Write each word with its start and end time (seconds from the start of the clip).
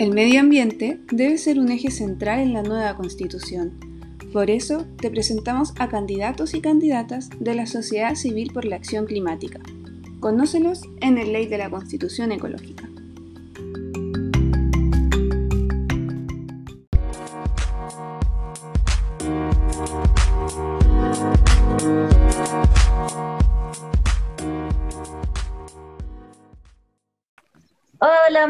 El 0.00 0.14
medio 0.14 0.40
ambiente 0.40 0.98
debe 1.12 1.36
ser 1.36 1.58
un 1.58 1.70
eje 1.70 1.90
central 1.90 2.40
en 2.40 2.54
la 2.54 2.62
nueva 2.62 2.96
constitución. 2.96 3.78
Por 4.32 4.48
eso 4.48 4.86
te 4.96 5.10
presentamos 5.10 5.74
a 5.78 5.90
candidatos 5.90 6.54
y 6.54 6.62
candidatas 6.62 7.28
de 7.38 7.54
la 7.54 7.66
sociedad 7.66 8.14
civil 8.14 8.50
por 8.50 8.64
la 8.64 8.76
acción 8.76 9.04
climática. 9.04 9.60
Conócelos 10.18 10.80
en 11.02 11.18
el 11.18 11.34
Ley 11.34 11.48
de 11.48 11.58
la 11.58 11.68
Constitución 11.68 12.32
Ecológica. 12.32 12.89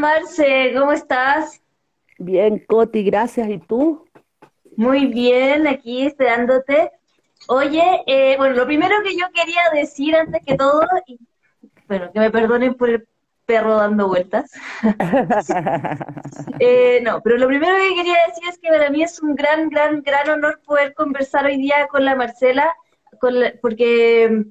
Marce, 0.00 0.72
¿cómo 0.74 0.92
estás? 0.92 1.60
Bien, 2.18 2.58
Coti, 2.66 3.04
gracias. 3.04 3.50
¿Y 3.50 3.58
tú? 3.58 4.06
Muy 4.74 5.06
bien, 5.06 5.66
aquí 5.66 6.06
esperándote. 6.06 6.91
Oye, 7.48 8.02
eh, 8.06 8.34
bueno, 8.38 8.56
lo 8.56 8.64
primero 8.64 8.96
que 9.05 9.14
yo 9.14 9.27
quería 9.34 9.60
decir 9.74 10.16
antes 10.16 10.41
que 10.44 10.56
todo, 10.56 10.86
y, 11.06 11.18
bueno, 11.86 12.10
que 12.12 12.18
me 12.18 12.30
perdonen 12.30 12.74
por 12.74 12.88
el 12.88 13.06
perro 13.44 13.77
dando 13.77 14.08
vueltas. 14.08 14.50
Eh, 16.62 17.00
no, 17.02 17.22
pero 17.22 17.38
lo 17.38 17.46
primero 17.46 17.74
que 17.74 17.94
quería 17.94 18.16
decir 18.27 18.44
es 18.50 18.58
que 18.58 18.69
para 18.69 18.91
mí 18.91 19.02
es 19.02 19.22
un 19.22 19.34
gran, 19.34 19.70
gran, 19.70 20.02
gran 20.02 20.28
honor 20.28 20.60
poder 20.64 20.92
conversar 20.92 21.46
hoy 21.46 21.56
día 21.56 21.88
con 21.88 22.05
la 22.05 22.14
Marcela, 22.14 22.74
porque 23.62 24.44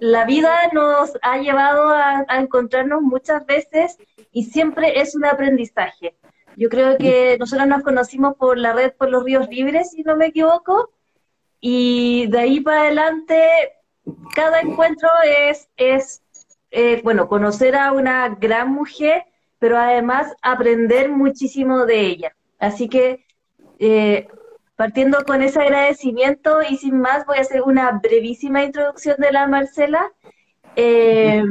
la 0.00 0.24
vida 0.24 0.54
nos 0.72 1.12
ha 1.22 1.38
llevado 1.38 1.88
a, 1.88 2.24
encontrarnos 2.38 3.02
muchas 3.02 3.44
veces 3.46 3.98
y 4.32 4.44
siempre 4.44 5.00
es 5.00 5.14
un 5.14 5.24
aprendizaje. 5.24 6.16
Yo 6.56 6.68
creo 6.68 6.98
que 6.98 7.36
nosotros 7.38 7.68
nos 7.68 7.82
conocimos 7.82 8.36
por 8.36 8.58
la 8.58 8.72
red 8.72 8.92
por 8.92 9.10
los 9.10 9.24
ríos 9.24 9.48
libres, 9.48 9.90
si 9.92 10.02
no 10.02 10.16
me 10.16 10.26
equivoco, 10.26 10.90
y 11.60 12.26
de 12.28 12.38
ahí 12.38 12.60
para 12.60 12.82
adelante 12.82 13.72
cada 14.34 14.60
encuentro 14.60 15.08
es, 15.76 16.22
eh, 16.70 17.00
bueno, 17.04 17.28
conocer 17.28 17.76
a 17.76 17.92
una 17.92 18.28
gran 18.28 18.72
mujer, 18.72 19.24
pero 19.58 19.78
además 19.78 20.34
aprender 20.42 21.10
muchísimo 21.10 21.86
de 21.86 22.00
ella. 22.00 22.36
Así 22.58 22.88
que 22.88 23.24
eh, 23.78 24.28
Partiendo 24.78 25.24
con 25.24 25.42
ese 25.42 25.60
agradecimiento 25.60 26.60
y 26.62 26.76
sin 26.76 27.00
más, 27.00 27.26
voy 27.26 27.38
a 27.38 27.40
hacer 27.40 27.62
una 27.62 27.90
brevísima 28.00 28.62
introducción 28.62 29.16
de 29.18 29.32
la 29.32 29.48
Marcela. 29.48 30.12
Eh, 30.76 31.42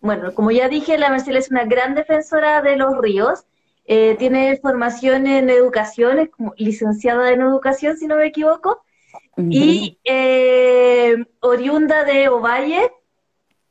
bueno, 0.00 0.32
como 0.32 0.52
ya 0.52 0.68
dije, 0.68 0.98
la 0.98 1.10
Marcela 1.10 1.40
es 1.40 1.50
una 1.50 1.64
gran 1.64 1.96
defensora 1.96 2.62
de 2.62 2.76
los 2.76 2.96
ríos. 2.96 3.44
Eh, 3.86 4.14
tiene 4.20 4.56
formación 4.62 5.26
en 5.26 5.50
educación, 5.50 6.20
es 6.20 6.30
como 6.30 6.54
licenciada 6.56 7.32
en 7.32 7.40
educación, 7.40 7.96
si 7.96 8.06
no 8.06 8.14
me 8.14 8.26
equivoco, 8.26 8.84
y 9.36 9.98
eh, 10.04 11.16
oriunda 11.40 12.04
de 12.04 12.28
Ovalle. 12.28 12.92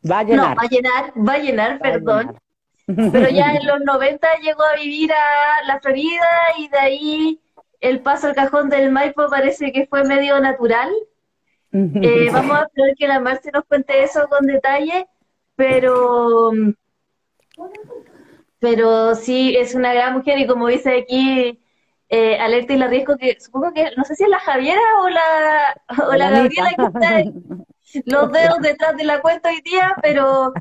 Vallenar. 0.02 0.50
No, 0.50 0.56
Vallenar, 0.62 1.14
Vallenar, 1.16 1.80
perdón. 1.80 2.38
Pero 2.86 3.30
ya 3.30 3.54
en 3.56 3.66
los 3.66 3.80
90 3.80 4.28
llegó 4.42 4.64
a 4.64 4.76
vivir 4.76 5.14
a 5.14 5.68
la 5.68 5.80
Florida 5.80 6.28
y 6.58 6.68
de 6.68 6.78
ahí 6.78 7.42
el 7.80 8.02
paso 8.02 8.28
al 8.28 8.36
cajón 8.36 8.70
del 8.70 8.92
Maipo 8.92 9.30
parece 9.30 9.72
que 9.72 9.88
fue 9.88 10.04
medio 10.04 10.40
natural. 10.40 10.90
Eh, 11.72 12.30
vamos 12.32 12.58
a 12.58 12.64
esperar 12.64 12.96
que 12.98 13.08
la 13.08 13.20
Marce 13.20 13.52
nos 13.52 13.66
cuente 13.66 14.02
eso 14.02 14.28
con 14.30 14.48
detalle, 14.48 15.08
pero, 15.56 16.52
pero 18.60 19.14
sí, 19.16 19.56
es 19.56 19.76
una 19.76 19.94
gran 19.94 20.14
mujer 20.14 20.40
y 20.40 20.48
como 20.48 20.68
dice 20.68 20.98
aquí, 21.00 21.60
eh, 22.10 22.38
alerta 22.40 22.74
y 22.74 22.78
la 22.78 22.88
riesgo 22.88 23.18
que 23.18 23.38
supongo 23.40 23.74
que, 23.74 23.92
no 23.98 24.06
sé 24.06 24.16
si 24.16 24.24
es 24.24 24.30
la 24.30 24.40
Javiera 24.40 24.82
o 25.02 25.10
la, 25.10 25.82
o 26.08 26.14
la, 26.14 26.30
Gabriela 26.32 26.70
que 26.76 26.86
está 26.86 27.24
los 28.06 28.32
dedos 28.32 28.60
detrás 28.62 28.96
de 28.98 29.04
la 29.04 29.22
cuenta 29.22 29.50
hoy 29.50 29.62
día, 29.62 29.96
pero 30.02 30.54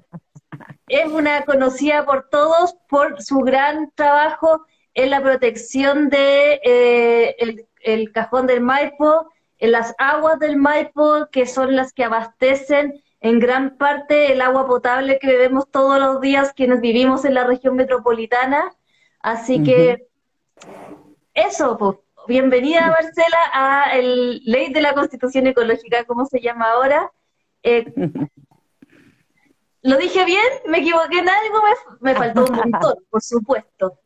es 0.88 1.06
una 1.06 1.44
conocida 1.44 2.04
por 2.04 2.28
todos 2.31 2.77
por 2.88 3.22
su 3.22 3.38
gran 3.41 3.91
trabajo 3.94 4.66
en 4.97 5.11
la 5.11 5.23
protección 5.23 6.09
de 6.09 6.59
eh, 6.65 7.37
el, 7.84 8.12
cajón 8.12 8.47
del 8.47 8.62
Maipo, 8.62 9.29
en 9.59 9.73
las 9.73 9.95
aguas 9.99 10.39
del 10.39 10.57
Maipo, 10.57 11.29
que 11.31 11.47
son 11.47 11.77
las 11.77 11.93
que 11.93 12.03
abastecen 12.03 13.03
en 13.21 13.39
gran 13.39 13.77
parte 13.77 14.33
el 14.33 14.41
agua 14.41 14.67
potable 14.67 15.19
que 15.19 15.27
bebemos 15.27 15.71
todos 15.71 15.99
los 16.01 16.21
días 16.23 16.55
quienes 16.55 16.81
vivimos 16.81 17.27
en 17.27 17.34
la 17.34 17.45
región 17.45 17.77
metropolitana. 17.77 18.73
Así 19.21 19.62
que 19.62 20.09
eso, 21.34 21.77
pues, 21.77 21.99
bienvenida 22.27 22.87
Marcela 22.87 23.39
a 23.53 23.91
el 23.97 24.41
Ley 24.45 24.73
de 24.73 24.81
la 24.81 24.95
Constitución 24.95 25.47
Ecológica, 25.47 26.05
¿cómo 26.05 26.25
se 26.25 26.41
llama 26.41 26.71
ahora? 26.71 27.13
Eh, 27.63 27.84
¿Lo 29.83 29.99
dije 29.99 30.25
bien? 30.25 30.47
¿Me 30.67 30.78
equivoqué 30.78 31.19
en 31.19 31.28
algo? 31.28 31.61
me 32.01 32.15
faltó 32.15 32.47
un 32.47 32.57
montón, 32.57 32.95
por 33.11 33.23
supuesto. 33.23 33.99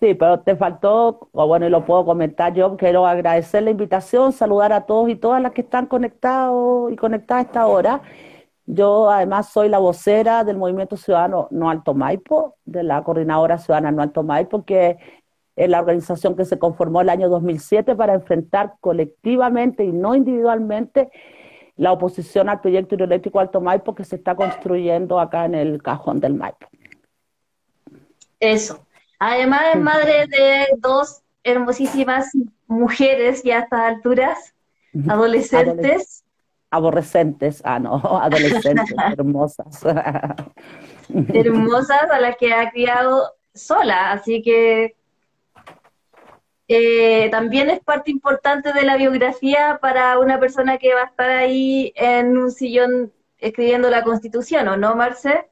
Sí, 0.00 0.14
pero 0.14 0.40
te 0.40 0.56
faltó, 0.56 1.28
o 1.30 1.46
bueno, 1.46 1.66
y 1.66 1.70
lo 1.70 1.84
puedo 1.84 2.06
comentar 2.06 2.54
yo, 2.54 2.74
quiero 2.78 3.06
agradecer 3.06 3.62
la 3.62 3.70
invitación, 3.70 4.32
saludar 4.32 4.72
a 4.72 4.86
todos 4.86 5.10
y 5.10 5.14
todas 5.16 5.42
las 5.42 5.52
que 5.52 5.60
están 5.60 5.86
conectados 5.86 6.90
y 6.90 6.96
conectadas 6.96 7.44
a 7.44 7.46
esta 7.46 7.66
hora. 7.66 8.00
Yo 8.64 9.10
además 9.10 9.50
soy 9.50 9.68
la 9.68 9.78
vocera 9.78 10.42
del 10.44 10.56
Movimiento 10.56 10.96
Ciudadano 10.96 11.48
No 11.50 11.68
Alto 11.68 11.92
Maipo, 11.92 12.56
de 12.64 12.82
la 12.82 13.02
Coordinadora 13.02 13.58
Ciudadana 13.58 13.92
No 13.92 14.00
Alto 14.00 14.22
Maipo, 14.22 14.64
que 14.64 14.96
es 15.54 15.68
la 15.68 15.80
organización 15.80 16.34
que 16.34 16.46
se 16.46 16.58
conformó 16.58 17.02
el 17.02 17.10
año 17.10 17.28
2007 17.28 17.94
para 17.94 18.14
enfrentar 18.14 18.76
colectivamente 18.80 19.84
y 19.84 19.92
no 19.92 20.14
individualmente 20.14 21.10
la 21.76 21.92
oposición 21.92 22.48
al 22.48 22.62
proyecto 22.62 22.94
hidroeléctrico 22.94 23.38
Alto 23.38 23.60
Maipo 23.60 23.94
que 23.94 24.04
se 24.04 24.16
está 24.16 24.34
construyendo 24.34 25.20
acá 25.20 25.44
en 25.44 25.54
el 25.54 25.82
cajón 25.82 26.20
del 26.20 26.34
Maipo. 26.34 26.68
Eso. 28.38 28.86
Además 29.20 29.62
es 29.74 29.80
madre 29.80 30.26
de 30.28 30.66
dos 30.78 31.20
hermosísimas 31.44 32.30
mujeres 32.66 33.42
ya 33.42 33.58
a 33.58 33.60
estas 33.60 33.80
alturas, 33.80 34.54
adolescentes. 35.08 36.24
Aborrecentes, 36.70 37.60
ah 37.64 37.78
no, 37.78 37.96
adolescentes, 38.22 38.94
hermosas. 39.18 39.84
hermosas 41.34 42.10
a 42.10 42.18
las 42.18 42.36
que 42.38 42.54
ha 42.54 42.70
criado 42.70 43.34
sola, 43.52 44.12
así 44.12 44.40
que 44.42 44.96
eh, 46.68 47.28
también 47.30 47.68
es 47.68 47.80
parte 47.80 48.10
importante 48.10 48.72
de 48.72 48.84
la 48.84 48.96
biografía 48.96 49.80
para 49.82 50.18
una 50.18 50.40
persona 50.40 50.78
que 50.78 50.94
va 50.94 51.02
a 51.02 51.06
estar 51.06 51.28
ahí 51.28 51.92
en 51.94 52.38
un 52.38 52.50
sillón 52.50 53.12
escribiendo 53.36 53.90
la 53.90 54.02
constitución, 54.02 54.66
¿o 54.68 54.78
no, 54.78 54.94
Marce? 54.94 55.50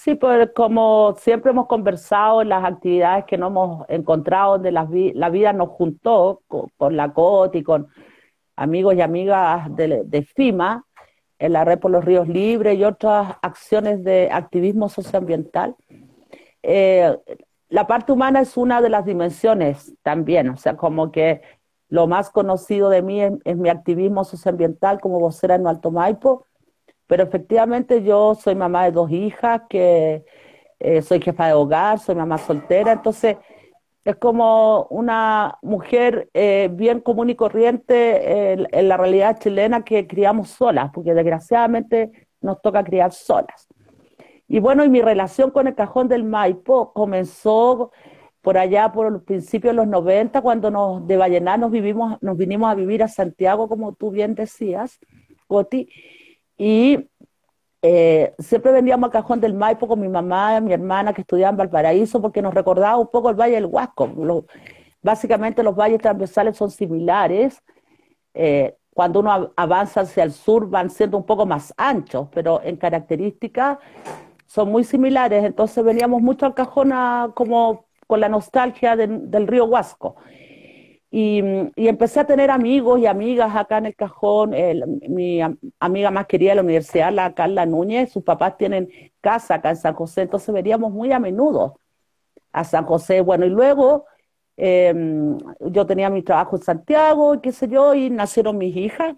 Sí, 0.00 0.14
pues 0.14 0.50
como 0.54 1.16
siempre 1.18 1.50
hemos 1.50 1.66
conversado 1.66 2.40
en 2.40 2.50
las 2.50 2.64
actividades 2.64 3.24
que 3.24 3.36
nos 3.36 3.50
hemos 3.50 3.84
encontrado, 3.88 4.52
donde 4.52 4.70
la, 4.70 4.84
vida 4.84 5.52
nos 5.52 5.70
juntó 5.70 6.42
con, 6.46 6.96
la 6.96 7.12
COT 7.12 7.56
y 7.56 7.64
con 7.64 7.88
amigos 8.54 8.94
y 8.94 9.00
amigas 9.00 9.66
de, 9.74 10.22
FIMA, 10.36 10.86
en 11.40 11.52
la 11.52 11.64
Red 11.64 11.80
por 11.80 11.90
los 11.90 12.04
Ríos 12.04 12.28
Libres 12.28 12.78
y 12.78 12.84
otras 12.84 13.38
acciones 13.42 14.04
de 14.04 14.28
activismo 14.30 14.88
socioambiental. 14.88 15.74
Eh, 16.62 17.18
la 17.68 17.88
parte 17.88 18.12
humana 18.12 18.40
es 18.40 18.56
una 18.56 18.80
de 18.80 18.90
las 18.90 19.04
dimensiones 19.04 19.94
también, 20.02 20.48
o 20.50 20.56
sea, 20.56 20.76
como 20.76 21.10
que 21.10 21.42
lo 21.88 22.06
más 22.06 22.30
conocido 22.30 22.88
de 22.88 23.02
mí 23.02 23.20
es, 23.20 23.56
mi 23.56 23.68
activismo 23.68 24.22
socioambiental 24.22 25.00
como 25.00 25.18
vocera 25.18 25.56
en 25.56 25.66
Alto 25.66 25.90
Maipo, 25.90 26.46
pero 27.08 27.24
efectivamente 27.24 28.04
yo 28.04 28.36
soy 28.36 28.54
mamá 28.54 28.84
de 28.84 28.92
dos 28.92 29.10
hijas, 29.10 29.62
que 29.68 30.24
eh, 30.78 31.02
soy 31.02 31.20
jefa 31.20 31.48
de 31.48 31.54
hogar, 31.54 31.98
soy 31.98 32.14
mamá 32.14 32.38
soltera, 32.38 32.92
entonces 32.92 33.36
es 34.04 34.16
como 34.16 34.86
una 34.90 35.58
mujer 35.62 36.30
eh, 36.34 36.68
bien 36.72 37.00
común 37.00 37.30
y 37.30 37.34
corriente 37.34 38.52
en, 38.52 38.88
la 38.88 38.96
realidad 38.96 39.38
chilena 39.40 39.84
que 39.84 40.06
criamos 40.06 40.50
solas, 40.50 40.90
porque 40.94 41.14
desgraciadamente 41.14 42.28
nos 42.40 42.60
toca 42.62 42.84
criar 42.84 43.10
solas. 43.12 43.68
Y 44.46 44.60
bueno, 44.60 44.84
y 44.84 44.88
mi 44.88 45.02
relación 45.02 45.50
con 45.50 45.66
el 45.66 45.74
cajón 45.74 46.08
del 46.08 46.24
Maipo 46.24 46.92
comenzó 46.92 47.90
por 48.42 48.56
allá 48.56 48.92
por 48.92 49.10
los 49.10 49.22
principios 49.22 49.72
de 49.72 49.76
los 49.76 49.88
90, 49.88 50.40
cuando 50.42 50.70
nos 50.70 51.06
de 51.06 51.16
Vallenar 51.16 51.58
nos, 51.58 51.70
vivimos, 51.70 52.18
nos 52.22 52.36
vinimos 52.36 52.70
a 52.70 52.74
vivir 52.74 53.02
a 53.02 53.08
Santiago, 53.08 53.68
como 53.68 53.94
tú 53.94 54.10
bien 54.10 54.34
decías, 54.34 55.00
Coti, 55.46 55.88
y 56.58 57.08
eh, 57.80 58.34
siempre 58.38 58.72
vendíamos 58.72 59.06
al 59.06 59.12
Cajón 59.12 59.40
del 59.40 59.54
Maipo 59.54 59.86
con 59.86 60.00
mi 60.00 60.08
mamá, 60.08 60.60
mi 60.60 60.72
hermana 60.72 61.12
que 61.12 61.20
estudiaba 61.20 61.50
en 61.50 61.56
Valparaíso, 61.56 62.20
porque 62.20 62.42
nos 62.42 62.52
recordaba 62.52 62.96
un 62.96 63.06
poco 63.06 63.30
el 63.30 63.36
Valle 63.36 63.54
del 63.54 63.66
Huasco. 63.66 64.10
básicamente 65.00 65.62
los 65.62 65.76
valles 65.76 66.00
transversales 66.00 66.56
son 66.56 66.70
similares. 66.70 67.62
Eh, 68.34 68.74
cuando 68.92 69.20
uno 69.20 69.52
avanza 69.56 70.00
hacia 70.00 70.24
el 70.24 70.32
sur 70.32 70.68
van 70.68 70.90
siendo 70.90 71.16
un 71.16 71.24
poco 71.24 71.46
más 71.46 71.72
anchos, 71.76 72.28
pero 72.34 72.60
en 72.64 72.76
características 72.76 73.78
son 74.46 74.72
muy 74.72 74.82
similares. 74.82 75.44
Entonces 75.44 75.84
veníamos 75.84 76.20
mucho 76.20 76.46
al 76.46 76.54
cajón 76.54 76.92
como 77.34 77.86
con 78.08 78.18
la 78.20 78.28
nostalgia 78.28 78.96
del 78.96 79.46
río 79.46 79.66
Huasco. 79.66 80.16
Y, 81.10 81.38
empecé 81.76 82.20
a 82.20 82.26
tener 82.26 82.50
amigos 82.50 83.00
y 83.00 83.06
amigas 83.06 83.54
acá 83.56 83.78
en 83.78 83.86
el 83.86 83.96
cajón. 83.96 84.50
mi 85.08 85.40
amiga 85.80 86.10
más 86.10 86.26
querida 86.26 86.50
de 86.50 86.56
la 86.56 86.62
universidad, 86.62 87.12
la 87.12 87.34
Carla 87.34 87.64
Núñez, 87.66 88.12
sus 88.12 88.22
papás 88.22 88.58
tienen 88.58 88.90
casa 89.20 89.54
acá 89.54 89.70
en 89.70 89.76
San 89.76 89.94
José, 89.94 90.22
entonces 90.22 90.54
veríamos 90.54 90.92
muy 90.92 91.12
a 91.12 91.18
menudo 91.18 91.80
a 92.52 92.64
San 92.64 92.84
José. 92.84 93.20
Bueno, 93.22 93.46
y 93.46 93.50
luego 93.50 94.06
em, 94.56 95.38
yo 95.60 95.86
tenía 95.86 96.10
mi 96.10 96.22
trabajo 96.22 96.56
en 96.56 96.62
Santiago, 96.62 97.34
y 97.34 97.40
qué 97.40 97.52
sé 97.52 97.68
yo, 97.68 97.94
y 97.94 98.10
nacieron 98.10 98.58
mis 98.58 98.76
hijas. 98.76 99.16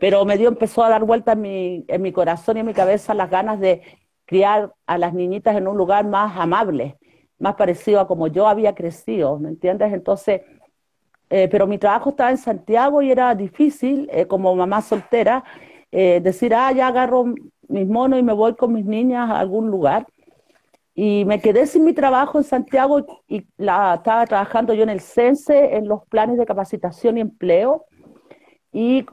Pero 0.00 0.24
me 0.24 0.36
dio, 0.38 0.48
empezó 0.48 0.84
a 0.84 0.88
dar 0.90 1.04
vuelta 1.04 1.32
en 1.32 1.40
mi, 1.40 1.84
en 1.88 2.02
mi 2.02 2.12
corazón 2.12 2.56
y 2.56 2.60
en 2.60 2.66
mi 2.66 2.74
cabeza 2.74 3.14
las 3.14 3.30
ganas 3.30 3.58
de 3.60 3.82
criar 4.26 4.74
a 4.86 4.98
las 4.98 5.14
niñitas 5.14 5.56
en 5.56 5.66
un 5.68 5.76
lugar 5.76 6.06
más 6.06 6.36
amable 6.38 6.98
más 7.38 7.54
parecido 7.56 8.00
a 8.00 8.06
como 8.06 8.26
yo 8.28 8.46
había 8.48 8.74
crecido, 8.74 9.38
¿me 9.38 9.48
entiendes? 9.48 9.92
Entonces, 9.92 10.42
eh, 11.30 11.48
pero 11.50 11.66
mi 11.66 11.78
trabajo 11.78 12.10
estaba 12.10 12.30
en 12.30 12.38
Santiago 12.38 13.02
y 13.02 13.10
era 13.10 13.34
difícil, 13.34 14.08
eh, 14.12 14.26
como 14.26 14.54
mamá 14.54 14.82
soltera, 14.82 15.44
eh, 15.90 16.20
decir, 16.22 16.54
ah, 16.54 16.72
ya 16.72 16.88
agarro 16.88 17.24
mis 17.68 17.88
monos 17.88 18.18
y 18.18 18.22
me 18.22 18.32
voy 18.32 18.54
con 18.54 18.72
mis 18.72 18.84
niñas 18.84 19.30
a 19.30 19.40
algún 19.40 19.70
lugar. 19.70 20.06
Y 20.94 21.24
me 21.24 21.40
quedé 21.40 21.66
sin 21.66 21.84
mi 21.84 21.92
trabajo 21.92 22.38
en 22.38 22.44
Santiago 22.44 23.04
y 23.26 23.46
la, 23.56 23.94
estaba 23.96 24.24
trabajando 24.26 24.74
yo 24.74 24.84
en 24.84 24.90
el 24.90 25.00
CENSE, 25.00 25.76
en 25.76 25.88
los 25.88 26.06
planes 26.06 26.38
de 26.38 26.46
capacitación 26.46 27.18
y 27.18 27.22
empleo. 27.22 27.86
Y 28.70 29.04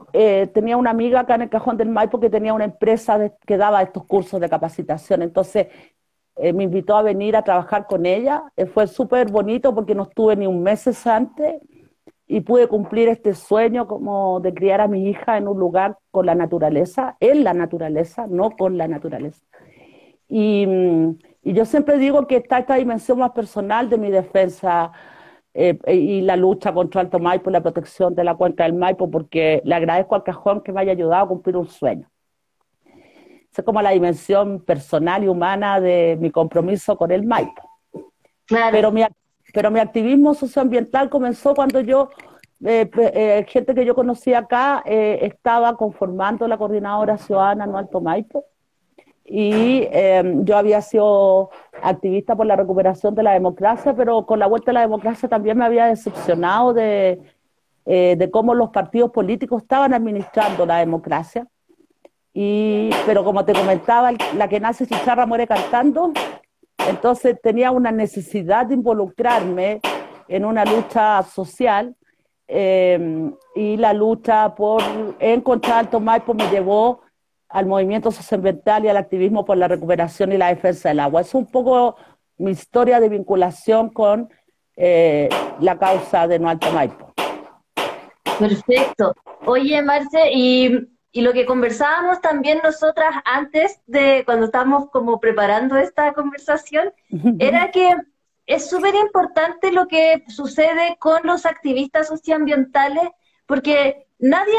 tenía 0.52 0.76
una 0.76 0.90
amiga 0.90 1.20
acá 1.20 1.36
en 1.36 1.42
el 1.42 1.48
Cajón 1.48 1.76
del 1.76 1.88
Maipo 1.88 2.18
que 2.20 2.30
tenía 2.30 2.52
una 2.54 2.64
empresa 2.64 3.32
que 3.46 3.56
daba 3.56 3.82
estos 3.82 4.04
cursos 4.06 4.40
de 4.40 4.48
capacitación. 4.48 5.22
Entonces 5.22 5.68
eh, 6.36 6.52
me 6.52 6.64
invitó 6.64 6.96
a 6.96 7.02
venir 7.02 7.36
a 7.36 7.44
trabajar 7.44 7.86
con 7.86 8.06
ella. 8.06 8.44
Eh, 8.56 8.66
fue 8.66 8.86
súper 8.86 9.30
bonito 9.30 9.74
porque 9.74 9.94
no 9.94 10.04
estuve 10.04 10.36
ni 10.36 10.46
un 10.46 10.62
mes 10.62 11.06
antes 11.06 11.60
y 12.26 12.40
pude 12.40 12.68
cumplir 12.68 13.08
este 13.08 13.34
sueño 13.34 13.86
como 13.86 14.40
de 14.40 14.54
criar 14.54 14.80
a 14.80 14.88
mi 14.88 15.08
hija 15.08 15.36
en 15.36 15.48
un 15.48 15.58
lugar 15.58 15.98
con 16.10 16.26
la 16.26 16.34
naturaleza, 16.34 17.16
en 17.20 17.44
la 17.44 17.52
naturaleza, 17.54 18.26
no 18.26 18.50
con 18.52 18.78
la 18.78 18.88
naturaleza. 18.88 19.42
Y, 20.28 20.66
mm, 20.66 21.18
yo 21.44 21.64
siempre 21.66 21.98
digo 21.98 22.26
que 22.26 22.36
está 22.36 22.58
esta 22.60 22.76
dimensión 22.76 23.18
más 23.18 23.32
personal 23.32 23.90
de 23.90 23.98
mi 23.98 24.10
defensa 24.10 24.92
eh, 25.54 25.78
y 25.86 26.22
la 26.22 26.36
lucha 26.36 26.72
contra 26.72 27.00
Alto 27.02 27.18
Maipo 27.18 27.50
y 27.50 27.52
la 27.52 27.62
protección 27.62 28.14
de 28.14 28.24
la 28.24 28.36
cuenca 28.36 28.64
del 28.64 28.74
Maipo, 28.74 29.10
porque 29.10 29.60
le 29.64 29.74
agradezco 29.74 30.14
al 30.14 30.22
cajón 30.24 30.62
que 30.62 30.72
me 30.72 30.80
haya 30.80 30.92
ayudado 30.92 31.24
a 31.24 31.28
cumplir 31.28 31.56
un 31.56 31.68
sueño 31.68 32.12
es 33.60 33.64
como 33.64 33.82
la 33.82 33.90
dimensión 33.90 34.60
personal 34.60 35.24
y 35.24 35.28
humana 35.28 35.80
de 35.80 36.16
mi 36.18 36.30
compromiso 36.30 36.96
con 36.96 37.10
el 37.10 37.24
Maipo. 37.24 37.70
Pero, 38.48 38.90
mi, 38.90 39.02
pero 39.52 39.70
mi 39.70 39.78
activismo 39.78 40.34
socioambiental 40.34 41.10
comenzó 41.10 41.54
cuando 41.54 41.80
yo, 41.80 42.10
eh, 42.64 42.90
eh, 42.96 43.46
gente 43.48 43.74
que 43.74 43.84
yo 43.84 43.94
conocí 43.94 44.32
acá, 44.32 44.82
eh, 44.86 45.18
estaba 45.22 45.76
conformando 45.76 46.48
la 46.48 46.56
coordinadora 46.56 47.18
ciudadana 47.18 47.66
no 47.66 47.76
Alto 47.76 48.00
Maipo. 48.00 48.44
Y 49.24 49.86
em, 49.92 50.44
yo 50.44 50.56
había 50.56 50.80
sido 50.80 51.50
activista 51.82 52.34
por 52.34 52.44
la 52.46 52.56
recuperación 52.56 53.14
de 53.14 53.22
la 53.22 53.32
democracia, 53.32 53.94
pero 53.94 54.26
con 54.26 54.38
la 54.38 54.46
vuelta 54.46 54.72
a 54.72 54.74
la 54.74 54.80
democracia 54.80 55.28
también 55.28 55.56
me 55.56 55.64
había 55.64 55.86
decepcionado 55.86 56.72
de, 56.72 57.20
de 57.84 58.30
cómo 58.30 58.54
los 58.54 58.70
partidos 58.70 59.10
políticos 59.10 59.62
estaban 59.62 59.94
administrando 59.94 60.66
la 60.66 60.78
democracia 60.78 61.46
y, 62.34 62.90
pero 63.04 63.24
como 63.24 63.44
te 63.44 63.52
comentaba, 63.52 64.12
la 64.36 64.48
que 64.48 64.60
nace 64.60 64.86
chicharra 64.86 65.26
muere 65.26 65.46
cantando, 65.46 66.12
entonces 66.88 67.38
tenía 67.42 67.70
una 67.70 67.92
necesidad 67.92 68.66
de 68.66 68.74
involucrarme 68.74 69.80
en 70.28 70.44
una 70.44 70.64
lucha 70.64 71.22
social 71.22 71.94
em, 72.48 73.34
y 73.54 73.76
la 73.76 73.92
lucha 73.92 74.54
por 74.54 74.82
encontrar 75.18 75.80
Alto 75.80 76.00
Maipo 76.00 76.34
me 76.34 76.48
llevó 76.48 77.02
al 77.48 77.66
movimiento 77.66 78.10
socioambiental 78.10 78.84
y 78.84 78.88
al 78.88 78.96
activismo 78.96 79.44
por 79.44 79.58
la 79.58 79.68
recuperación 79.68 80.32
y 80.32 80.38
la 80.38 80.48
defensa 80.48 80.88
del 80.88 81.00
agua. 81.00 81.20
Es 81.20 81.34
un 81.34 81.46
poco 81.46 81.96
mi 82.38 82.52
historia 82.52 82.98
de 82.98 83.10
vinculación 83.10 83.90
con 83.90 84.30
eh, 84.74 85.28
la 85.60 85.78
causa 85.78 86.26
de 86.26 86.38
No 86.38 86.48
Alto 86.48 86.72
Maipo. 86.72 87.12
Perfecto. 88.38 89.14
Oye, 89.44 89.82
Marce, 89.82 90.30
y 90.32 90.91
y 91.12 91.20
lo 91.20 91.34
que 91.34 91.44
conversábamos 91.44 92.22
también 92.22 92.60
nosotras 92.64 93.14
antes 93.26 93.80
de 93.86 94.22
cuando 94.24 94.46
estábamos 94.46 94.88
como 94.90 95.20
preparando 95.20 95.76
esta 95.76 96.14
conversación, 96.14 96.92
era 97.38 97.70
que 97.70 97.94
es 98.46 98.68
súper 98.68 98.94
importante 98.94 99.72
lo 99.72 99.86
que 99.88 100.24
sucede 100.28 100.96
con 100.98 101.20
los 101.24 101.44
activistas 101.44 102.08
socioambientales, 102.08 103.10
porque 103.46 104.06
nadie 104.18 104.58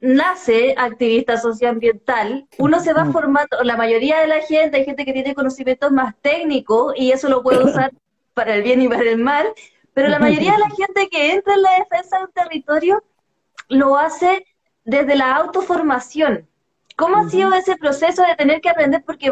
nace 0.00 0.76
activista 0.78 1.36
socioambiental, 1.36 2.46
uno 2.58 2.78
se 2.78 2.92
va 2.92 3.06
formando, 3.06 3.64
la 3.64 3.76
mayoría 3.76 4.20
de 4.20 4.28
la 4.28 4.40
gente, 4.40 4.76
hay 4.76 4.84
gente 4.84 5.04
que 5.04 5.12
tiene 5.12 5.34
conocimientos 5.34 5.90
más 5.90 6.14
técnicos 6.22 6.94
y 6.96 7.10
eso 7.10 7.28
lo 7.28 7.42
puede 7.42 7.64
usar 7.64 7.90
para 8.34 8.54
el 8.54 8.62
bien 8.62 8.80
y 8.80 8.88
para 8.88 9.02
el 9.02 9.18
mal, 9.18 9.48
pero 9.94 10.08
la 10.08 10.20
mayoría 10.20 10.52
de 10.52 10.58
la 10.58 10.70
gente 10.70 11.08
que 11.10 11.32
entra 11.32 11.54
en 11.54 11.62
la 11.62 11.72
defensa 11.80 12.18
de 12.18 12.24
un 12.24 12.32
territorio 12.32 13.02
lo 13.68 13.96
hace 13.96 14.46
desde 14.88 15.16
la 15.16 15.36
autoformación. 15.36 16.48
¿Cómo 16.96 17.18
ha 17.18 17.28
sido 17.28 17.52
ese 17.52 17.76
proceso 17.76 18.22
de 18.22 18.34
tener 18.36 18.62
que 18.62 18.70
aprender? 18.70 19.04
Porque, 19.04 19.30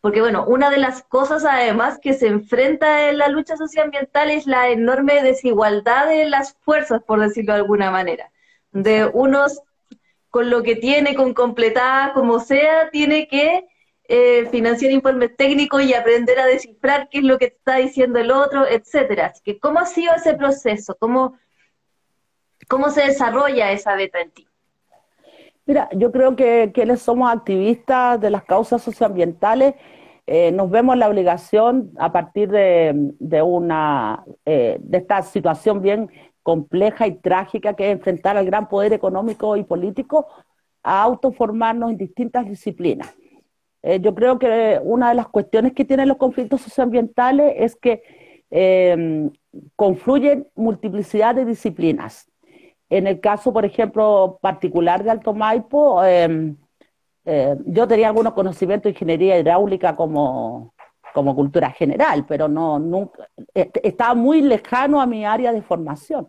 porque, 0.00 0.22
bueno, 0.22 0.46
una 0.46 0.70
de 0.70 0.78
las 0.78 1.02
cosas 1.02 1.44
además 1.44 1.98
que 2.00 2.14
se 2.14 2.28
enfrenta 2.28 3.10
en 3.10 3.18
la 3.18 3.28
lucha 3.28 3.58
socioambiental 3.58 4.30
es 4.30 4.46
la 4.46 4.70
enorme 4.70 5.22
desigualdad 5.22 6.08
de 6.08 6.24
las 6.30 6.54
fuerzas, 6.62 7.02
por 7.02 7.20
decirlo 7.20 7.52
de 7.52 7.60
alguna 7.60 7.90
manera. 7.90 8.32
De 8.72 9.04
unos 9.04 9.60
con 10.30 10.48
lo 10.48 10.62
que 10.62 10.76
tiene, 10.76 11.14
con 11.14 11.34
completada 11.34 12.14
como 12.14 12.40
sea, 12.40 12.88
tiene 12.90 13.28
que 13.28 13.68
eh, 14.04 14.48
financiar 14.50 14.92
informes 14.92 15.36
técnicos 15.36 15.82
y 15.82 15.92
aprender 15.92 16.40
a 16.40 16.46
descifrar 16.46 17.10
qué 17.10 17.18
es 17.18 17.24
lo 17.24 17.36
que 17.36 17.46
está 17.46 17.76
diciendo 17.76 18.18
el 18.18 18.30
otro, 18.30 18.66
etcétera. 18.66 19.26
Así 19.26 19.42
que, 19.44 19.58
¿cómo 19.58 19.78
ha 19.80 19.86
sido 19.86 20.14
ese 20.14 20.32
proceso? 20.32 20.96
¿Cómo, 20.98 21.38
cómo 22.66 22.88
se 22.88 23.02
desarrolla 23.02 23.72
esa 23.72 23.94
beta 23.94 24.22
en 24.22 24.30
ti? 24.30 24.49
Mira, 25.70 25.88
yo 25.92 26.10
creo 26.10 26.34
que 26.34 26.72
quienes 26.74 27.00
somos 27.00 27.30
activistas 27.30 28.20
de 28.20 28.28
las 28.28 28.42
causas 28.42 28.82
socioambientales 28.82 29.76
eh, 30.26 30.50
nos 30.50 30.68
vemos 30.68 30.96
la 30.96 31.08
obligación 31.08 31.92
a 31.96 32.10
partir 32.10 32.50
de, 32.50 33.42
una 33.44 34.24
eh, 34.44 34.78
de 34.80 34.98
esta 34.98 35.22
situación 35.22 35.80
bien 35.80 36.10
compleja 36.42 37.06
y 37.06 37.18
trágica 37.18 37.74
que 37.74 37.86
es 37.86 37.92
enfrentar 37.92 38.36
al 38.36 38.46
gran 38.46 38.68
poder 38.68 38.92
económico 38.92 39.56
y 39.56 39.62
político 39.62 40.26
a 40.82 41.02
autoformarnos 41.02 41.92
en 41.92 41.98
distintas 41.98 42.48
disciplinas. 42.48 43.14
Eh, 43.82 44.00
yo 44.00 44.12
creo 44.12 44.40
que 44.40 44.80
una 44.82 45.10
de 45.10 45.14
las 45.14 45.28
cuestiones 45.28 45.72
que 45.72 45.84
tienen 45.84 46.08
los 46.08 46.16
conflictos 46.16 46.62
socioambientales 46.62 47.54
es 47.56 47.76
que 47.76 48.02
confluyen 49.76 50.48
multiplicidad 50.56 51.36
de 51.36 51.44
disciplinas. 51.44 52.29
En 52.90 53.06
el 53.06 53.20
caso, 53.20 53.52
por 53.52 53.64
ejemplo, 53.64 54.38
particular 54.42 55.04
de 55.04 55.10
Alto 55.10 55.32
Maipo, 55.32 56.04
em, 56.04 56.56
eh, 57.24 57.56
yo 57.66 57.86
tenía 57.86 58.08
algunos 58.08 58.34
conocimientos 58.34 58.84
de 58.84 58.90
ingeniería 58.90 59.38
hidráulica 59.38 59.94
como, 59.94 60.74
como 61.14 61.34
cultura 61.36 61.70
general, 61.70 62.26
pero 62.26 62.48
no 62.48 62.78
nunca 62.80 63.28
estaba 63.54 64.14
muy 64.14 64.42
lejano 64.42 65.00
a 65.00 65.06
mi 65.06 65.24
área 65.24 65.52
de 65.52 65.62
formación. 65.62 66.28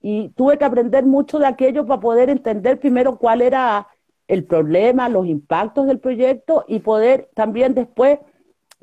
Y 0.00 0.30
tuve 0.30 0.58
que 0.58 0.64
aprender 0.64 1.04
mucho 1.04 1.38
de 1.38 1.46
aquello 1.46 1.86
para 1.86 2.00
poder 2.00 2.30
entender 2.30 2.80
primero 2.80 3.18
cuál 3.18 3.42
era 3.42 3.86
el 4.26 4.44
problema, 4.44 5.08
los 5.08 5.26
impactos 5.26 5.86
del 5.86 6.00
proyecto 6.00 6.64
y 6.66 6.80
poder 6.80 7.30
también 7.34 7.74
después 7.74 8.18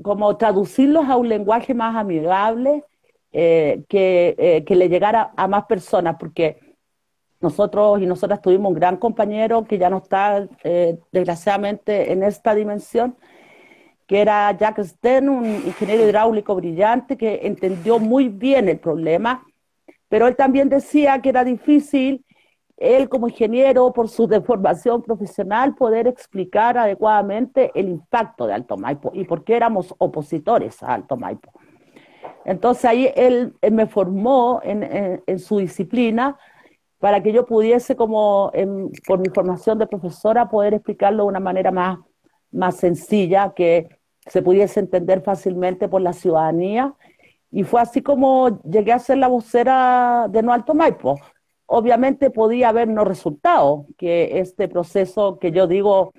como 0.03 0.37
traducirlos 0.37 1.05
a 1.09 1.17
un 1.17 1.29
lenguaje 1.29 1.73
más 1.73 1.95
amigable 1.95 2.83
eh, 3.31 3.83
que, 3.87 4.35
eh, 4.37 4.63
que 4.65 4.75
le 4.75 4.89
llegara 4.89 5.31
a 5.35 5.47
más 5.47 5.65
personas, 5.65 6.17
porque 6.19 6.70
nosotros 7.41 8.01
y 8.01 8.05
nosotras 8.05 8.41
tuvimos 8.41 8.69
un 8.69 8.75
gran 8.75 8.97
compañero 8.97 9.65
que 9.65 9.77
ya 9.77 9.89
no 9.89 9.97
está, 9.97 10.47
eh, 10.63 10.99
desgraciadamente, 11.11 12.11
en 12.11 12.23
esta 12.23 12.53
dimensión, 12.53 13.17
que 14.05 14.21
era 14.21 14.55
Jack 14.57 14.79
Sten, 14.83 15.29
un 15.29 15.45
ingeniero 15.45 16.03
hidráulico 16.03 16.55
brillante 16.55 17.17
que 17.17 17.41
entendió 17.43 17.97
muy 17.97 18.29
bien 18.29 18.69
el 18.69 18.79
problema, 18.79 19.43
pero 20.07 20.27
él 20.27 20.35
también 20.35 20.69
decía 20.69 21.21
que 21.21 21.29
era 21.29 21.43
difícil, 21.43 22.25
él 22.77 23.09
como 23.09 23.27
ingeniero, 23.27 23.93
por 23.93 24.09
su 24.09 24.27
deformación 24.27 25.01
profesional, 25.01 25.75
poder 25.75 26.07
explicar 26.07 26.77
adecuadamente 26.77 27.71
el 27.75 27.89
impacto 27.89 28.47
de 28.47 28.53
Alto 28.53 28.75
Maipo 28.75 29.11
y 29.13 29.23
por 29.23 29.43
qué 29.43 29.55
éramos 29.55 29.93
opositores 29.99 30.81
a 30.81 30.93
Alto 30.93 31.15
Maipo. 31.15 31.51
Entonces 32.43 32.85
ahí 32.85 33.11
él, 33.15 33.53
me 33.71 33.85
formó 33.85 34.61
en 34.63 35.39
su 35.39 35.59
disciplina, 35.59 36.37
para 37.01 37.23
que 37.23 37.33
yo 37.33 37.47
pudiese, 37.47 37.95
como 37.95 38.51
por 39.07 39.19
mi 39.19 39.29
formación 39.29 39.79
de 39.79 39.87
profesora, 39.87 40.49
poder 40.49 40.75
explicarlo 40.75 41.23
de 41.23 41.29
una 41.29 41.39
manera 41.39 41.71
más, 41.71 41.97
más 42.51 42.77
sencilla, 42.77 43.53
que 43.55 43.89
se 44.27 44.43
pudiese 44.43 44.79
entender 44.79 45.23
fácilmente 45.23 45.89
por 45.89 46.01
la 46.01 46.13
ciudadanía 46.13 46.93
Y 47.49 47.63
fue 47.63 47.81
así 47.81 48.03
como 48.03 48.61
llegué 48.63 48.93
a 48.93 48.99
ser 48.99 49.17
la 49.17 49.27
vocera 49.27 50.27
de 50.29 50.43
No 50.43 50.53
Alto 50.53 50.75
Maipo. 50.75 51.19
Obviamente 51.65 52.29
podía 52.29 52.69
haber 52.69 52.87
no 52.87 53.03
resultado, 53.03 53.87
que 53.97 54.39
este 54.39 54.67
proceso 54.67 55.39
que 55.39 55.51
yo 55.51 55.65
digo 55.65 56.13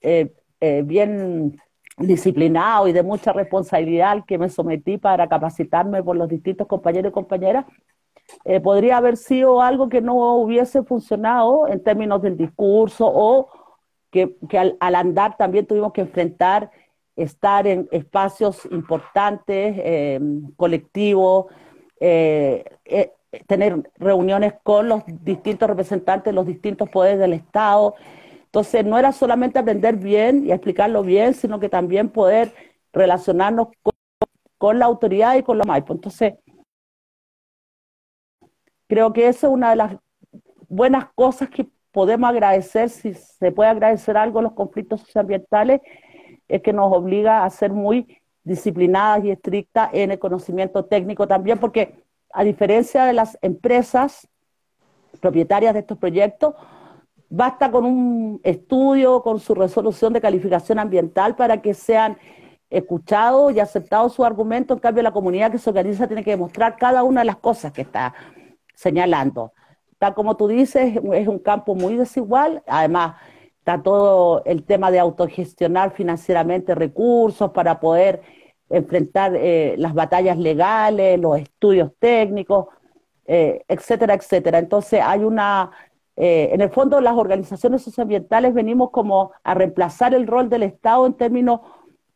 eh, 0.00 0.32
eh, 0.60 0.82
bien 0.82 1.60
disciplinado 1.98 2.88
y 2.88 2.92
de 2.92 3.02
mucha 3.02 3.34
responsabilidad 3.34 4.24
que 4.26 4.38
me 4.38 4.48
sometí 4.48 4.96
para 4.96 5.28
capacitarme 5.28 6.02
por 6.02 6.16
los 6.16 6.28
distintos 6.28 6.66
compañeros 6.66 7.10
y 7.10 7.12
compañeras, 7.12 7.66
eh, 8.44 8.60
podría 8.60 8.96
haber 8.96 9.16
sido 9.16 9.60
algo 9.60 9.88
que 9.88 10.00
no 10.00 10.36
hubiese 10.36 10.82
funcionado 10.82 11.68
en 11.68 11.82
términos 11.82 12.22
del 12.22 12.36
discurso 12.36 13.10
o 13.12 13.48
que, 14.10 14.36
al, 14.58 14.94
andar 14.94 15.36
también 15.36 15.66
tuvimos 15.66 15.92
que 15.92 16.02
enfrentar 16.02 16.70
estar 17.16 17.66
en 17.66 17.88
espacios 17.90 18.66
importantes, 18.70 19.76
em, 19.84 20.50
colectivos, 20.56 21.46
eh, 22.00 22.64
eh, 22.84 23.12
tener 23.46 23.90
reuniones 23.96 24.54
con 24.62 24.88
los 24.88 25.02
distintos 25.06 25.68
representantes 25.68 26.34
los 26.34 26.46
distintos 26.46 26.88
poderes 26.90 27.18
del 27.18 27.32
Estado. 27.32 27.94
Entonces, 28.44 28.84
no 28.84 28.98
era 28.98 29.12
solamente 29.12 29.58
aprender 29.58 29.96
bien 29.96 30.46
y 30.46 30.52
explicarlo 30.52 31.02
bien, 31.02 31.34
sino 31.34 31.58
que 31.58 31.68
también 31.68 32.10
poder 32.10 32.52
relacionarnos 32.92 33.68
con, 33.82 33.94
con 34.58 34.78
la 34.78 34.86
autoridad 34.86 35.36
y 35.36 35.42
con 35.42 35.58
la 35.58 35.64
MAIPO. 35.64 35.94
Entonces, 35.94 36.34
Creo 38.92 39.14
que 39.14 39.26
esa 39.26 39.46
es 39.46 39.52
una 39.54 39.70
de 39.70 39.76
las 39.76 39.96
buenas 40.68 41.06
cosas 41.14 41.48
que 41.48 41.66
podemos 41.92 42.28
agradecer, 42.28 42.90
si 42.90 43.14
se 43.14 43.50
puede 43.50 43.70
agradecer 43.70 44.18
algo 44.18 44.40
en 44.40 44.44
los 44.44 44.52
conflictos 44.52 45.00
socioambientales, 45.00 45.80
es 46.46 46.60
que 46.60 46.74
nos 46.74 46.92
obliga 46.92 47.42
a 47.42 47.48
ser 47.48 47.72
muy 47.72 48.20
disciplinadas 48.44 49.24
y 49.24 49.30
estrictas 49.30 49.88
en 49.94 50.10
el 50.10 50.18
conocimiento 50.18 50.84
técnico 50.84 51.26
también, 51.26 51.56
porque 51.56 52.04
a 52.34 52.44
diferencia 52.44 53.06
de 53.06 53.14
las 53.14 53.38
empresas 53.40 54.28
propietarias 55.20 55.72
de 55.72 55.80
estos 55.80 55.96
proyectos, 55.96 56.54
basta 57.30 57.70
con 57.70 57.86
un 57.86 58.40
estudio, 58.42 59.22
con 59.22 59.40
su 59.40 59.54
resolución 59.54 60.12
de 60.12 60.20
calificación 60.20 60.78
ambiental 60.78 61.34
para 61.34 61.62
que 61.62 61.72
sean 61.72 62.18
escuchados 62.68 63.54
y 63.54 63.60
aceptados 63.60 64.12
sus 64.12 64.26
argumentos. 64.26 64.76
En 64.76 64.82
cambio, 64.82 65.02
la 65.02 65.12
comunidad 65.12 65.50
que 65.50 65.56
se 65.56 65.70
organiza 65.70 66.06
tiene 66.06 66.22
que 66.22 66.32
demostrar 66.32 66.76
cada 66.76 67.04
una 67.04 67.22
de 67.22 67.24
las 67.24 67.36
cosas 67.36 67.72
que 67.72 67.80
está 67.80 68.12
señalando. 68.74 69.52
Tal 69.98 70.14
como 70.14 70.36
tú 70.36 70.48
dices, 70.48 70.96
es 71.12 71.28
un 71.28 71.38
campo 71.38 71.74
muy 71.74 71.96
desigual, 71.96 72.62
además 72.66 73.14
está 73.58 73.80
todo 73.80 74.42
el 74.44 74.64
tema 74.64 74.90
de 74.90 74.98
autogestionar 74.98 75.92
financieramente 75.92 76.74
recursos 76.74 77.52
para 77.52 77.78
poder 77.78 78.20
enfrentar 78.68 79.36
eh, 79.36 79.76
las 79.78 79.94
batallas 79.94 80.38
legales, 80.38 81.20
los 81.20 81.38
estudios 81.38 81.92
técnicos, 82.00 82.66
eh, 83.26 83.62
etcétera, 83.68 84.14
etcétera. 84.14 84.58
Entonces 84.58 85.00
hay 85.00 85.22
una, 85.22 85.70
eh, 86.16 86.50
en 86.52 86.60
el 86.60 86.70
fondo 86.70 87.00
las 87.00 87.14
organizaciones 87.14 87.82
socioambientales 87.82 88.54
venimos 88.54 88.90
como 88.90 89.32
a 89.44 89.54
reemplazar 89.54 90.14
el 90.14 90.26
rol 90.26 90.48
del 90.48 90.64
Estado 90.64 91.06
en 91.06 91.14
términos 91.14 91.60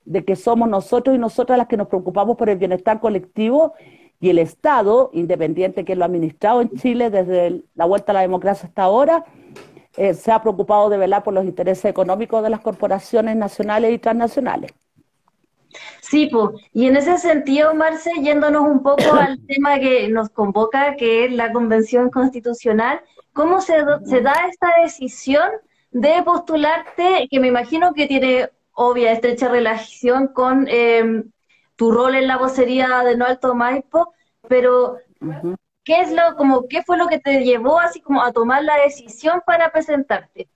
de 0.05 0.25
que 0.25 0.35
somos 0.35 0.69
nosotros 0.69 1.15
y 1.15 1.19
nosotras 1.19 1.59
las 1.59 1.69
que 1.69 1.77
nos 1.77 1.89
preocupamos 1.89 2.37
por 2.37 2.49
el 2.49 2.59
bienestar 2.59 3.01
colectivo 3.01 3.75
y 4.21 4.31
el 4.31 4.39
Estado, 4.39 5.11
independiente 5.13 5.85
que 5.85 5.97
lo 5.97 6.05
ha 6.05 6.07
administrado 6.07 6.63
en 6.63 6.71
Chile 6.71 7.11
desde 7.11 7.63
la 7.75 7.85
vuelta 7.85 8.13
a 8.13 8.15
la 8.15 8.21
democracia 8.23 8.69
hasta 8.69 8.83
ahora, 8.83 9.25
eh, 9.97 10.15
se 10.15 10.33
ha 10.33 10.43
preocupado 10.43 10.89
de 10.91 10.99
velar 10.99 11.23
por 11.23 11.35
los 11.35 11.45
intereses 11.45 11.85
económicos 11.87 12.43
de 12.43 12.51
las 12.51 12.61
corporaciones 12.61 13.37
nacionales 13.37 13.93
y 13.93 13.99
transnacionales. 13.99 14.73
Sí, 16.01 16.29
pues, 16.31 16.51
y 16.73 16.87
en 16.87 16.97
ese 16.97 17.19
sentido, 17.19 17.75
Marce, 17.75 18.11
yéndonos 18.23 18.63
un 18.63 18.83
poco 18.83 19.13
al 19.15 19.39
tema 19.47 19.79
que 19.79 20.09
nos 20.09 20.31
convoca, 20.31 20.97
que 20.97 21.27
es 21.27 21.33
la 21.33 21.53
Convención 21.53 22.11
Constitucional, 22.11 23.01
¿cómo 23.33 23.61
se, 23.61 23.75
se 24.05 24.21
da 24.21 24.35
esta 24.49 24.69
decisión 24.83 25.51
de 25.91 26.23
postularte, 26.25 27.27
que 27.31 27.41
me 27.41 27.49
imagino 27.49 27.95
que 27.95 28.07
tiene 28.07 28.51
obvia 28.73 29.13
estrecha 29.13 29.49
relación 29.49 30.29
con 30.29 30.67
eh, 30.69 31.25
tu 31.77 31.93
rol 31.93 32.15
en 32.15 32.27
la 32.27 32.39
vocería 32.39 33.05
de 33.05 33.17
No 33.17 33.27
Alto 33.27 33.55
Maipo, 33.55 34.13
pero 34.49 34.97
¿qué 35.85 36.01
es 36.01 36.13
lo, 36.13 36.37
como, 36.37 36.67
qué 36.69 36.83
fue 36.83 36.97
lo 36.97 37.07
que 37.07 37.19
te 37.19 37.45
llevó 37.45 37.79
así 37.79 38.01
como 38.01 38.23
a 38.23 38.33
tomar 38.33 38.65
la 38.65 38.77
decisión 38.79 39.43
para 39.47 39.71
presentarte? 39.71 40.49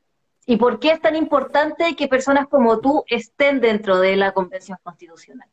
¿Y 0.46 0.56
por 0.56 0.80
qué 0.80 0.90
es 0.92 1.00
tan 1.00 1.14
importante 1.14 1.94
que 1.94 2.08
personas 2.08 2.48
como 2.48 2.80
tú 2.80 3.04
estén 3.06 3.60
dentro 3.60 4.00
de 4.00 4.16
la 4.16 4.32
Convención 4.32 4.78
Constitucional? 4.82 5.48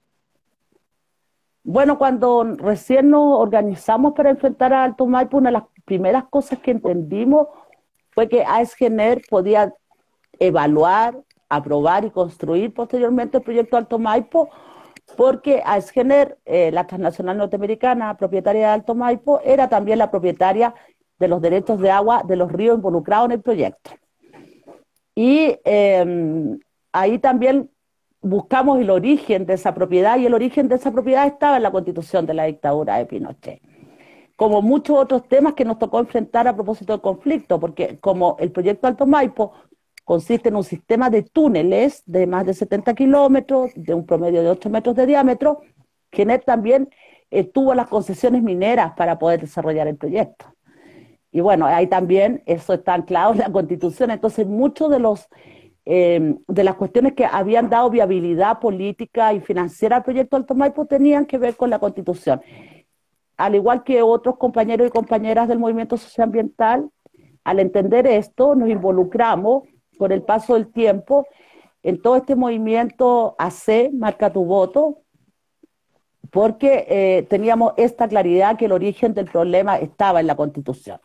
Bueno, 1.64 1.98
cuando 1.98 2.46
recién 2.56 3.10
nos 3.10 3.40
organizamos 3.40 4.14
para 4.14 4.30
enfrentar 4.30 4.74
a 4.74 4.86
Alto 4.86 5.06
Maipo, 5.06 5.38
una 5.38 5.50
de 5.50 5.54
las 5.54 5.64
primeras 5.84 6.24
cosas 6.30 6.60
que 6.60 6.72
entendimos 6.72 7.48
fue 8.12 8.30
que 8.30 8.44
AESGENER 8.44 9.22
podía 9.30 9.74
evaluar, 10.40 11.22
aprobar 11.50 12.06
y 12.06 12.12
construir 12.12 12.74
posteriormente 12.74 13.38
el 13.38 13.44
proyecto 13.44 13.76
Alto 13.76 14.00
Maipo 14.00 14.50
porque 15.18 15.62
Aesgener, 15.66 16.38
eh, 16.46 16.72
la 16.72 16.88
transnacional 16.88 17.38
norteamericana, 17.38 18.16
propietaria 18.16 18.68
de 18.68 18.74
Alto 18.74 18.96
Maipo, 18.96 19.42
era 19.44 19.68
también 19.68 19.98
la 19.98 20.12
propietaria 20.12 20.74
de 21.20 21.28
los 21.28 21.42
derechos 21.42 21.80
de 21.80 21.92
agua 21.92 22.22
de 22.26 22.36
los 22.36 22.52
ríos 22.52 22.78
involucrados 22.78 23.26
en 23.26 23.32
el 23.34 23.42
proyecto. 23.42 23.92
Y 25.16 25.58
em, 25.66 26.60
ahí 26.92 27.18
también 27.18 27.72
buscamos 28.22 28.80
el 28.80 28.92
origen 28.92 29.48
de 29.48 29.56
esa 29.56 29.74
propiedad 29.74 30.20
y 30.20 30.28
el 30.28 30.36
origen 30.36 30.68
de 30.68 30.76
esa 30.76 30.92
propiedad 30.92 31.26
estaba 31.26 31.58
en 31.58 31.64
la 31.64 31.72
constitución 31.72 32.28
de 32.28 32.36
la 32.36 32.44
dictadura 32.44 32.98
de 32.98 33.08
Pinochet. 33.08 33.62
Como 34.36 34.62
muchos 34.62 34.96
otros 34.96 35.28
temas 35.28 35.56
que 35.56 35.66
nos 35.66 35.80
tocó 35.80 36.00
enfrentar 36.00 36.48
a 36.48 36.54
propósito 36.54 36.94
del 36.94 37.02
conflicto, 37.02 37.60
porque 37.60 37.98
como 38.00 38.38
el 38.40 38.52
proyecto 38.52 38.86
Alto 38.86 39.08
Maipo 39.08 39.54
consiste 40.08 40.48
en 40.48 40.56
un 40.56 40.64
sistema 40.64 41.10
de 41.10 41.22
túneles 41.22 42.02
de 42.06 42.28
más 42.28 42.46
de 42.46 42.54
70 42.54 42.94
kilómetros, 42.94 43.72
de 43.76 43.94
un 43.94 44.06
promedio 44.06 44.42
de 44.42 44.50
8 44.52 44.70
metros 44.70 44.96
de 44.96 45.06
diámetro. 45.06 45.60
Genet 46.14 46.46
también 46.46 46.90
eh, 47.30 47.44
tuvo 47.44 47.76
las 47.76 47.90
concesiones 47.90 48.42
mineras 48.42 48.94
para 48.96 49.20
poder 49.20 49.42
desarrollar 49.42 49.86
el 49.90 49.98
proyecto. 49.98 50.46
Y 51.30 51.42
bueno, 51.42 51.66
ahí 51.66 51.88
también 51.88 52.42
eso 52.46 52.74
está 52.74 52.94
anclado 52.94 53.34
en 53.34 53.40
la 53.40 53.52
Constitución. 53.52 54.10
Entonces, 54.10 54.48
muchos 54.48 54.90
de 54.90 55.00
los 55.00 55.28
eh, 55.84 56.36
de 56.48 56.64
las 56.64 56.76
cuestiones 56.76 57.12
que 57.12 57.26
habían 57.26 57.70
dado 57.70 57.90
viabilidad 57.90 58.60
política 58.62 59.34
y 59.34 59.42
financiera 59.42 59.98
al 59.98 60.04
proyecto 60.04 60.38
Alto 60.38 60.56
Maipo 60.56 60.86
tenían 60.86 61.26
que 61.26 61.38
ver 61.38 61.58
con 61.58 61.70
la 61.70 61.80
Constitución. 61.80 62.42
Al 63.36 63.56
igual 63.56 63.84
que 63.84 64.02
otros 64.02 64.38
compañeros 64.38 64.88
y 64.88 64.90
compañeras 64.90 65.50
del 65.50 65.60
movimiento 65.60 65.98
socioambiental, 65.98 66.90
al 67.44 67.60
entender 67.60 68.08
esto, 68.08 68.56
nos 68.56 68.70
involucramos 68.70 69.64
con 69.98 70.12
el 70.12 70.24
paso 70.24 70.54
del 70.54 70.72
tiempo 70.72 71.28
en 71.84 72.02
todo 72.02 72.18
este 72.18 72.36
movimiento 72.36 73.36
AC, 73.38 73.92
marca 73.94 74.32
tu 74.32 74.44
voto, 74.44 75.04
porque 76.32 76.86
eh, 76.90 77.26
teníamos 77.30 77.74
esta 77.78 78.08
claridad 78.08 78.58
que 78.58 78.66
el 78.66 78.72
origen 78.72 79.14
del 79.14 79.26
problema 79.26 79.78
estaba 79.78 80.20
en 80.20 80.28
la 80.28 80.36
Constitución. 80.36 81.00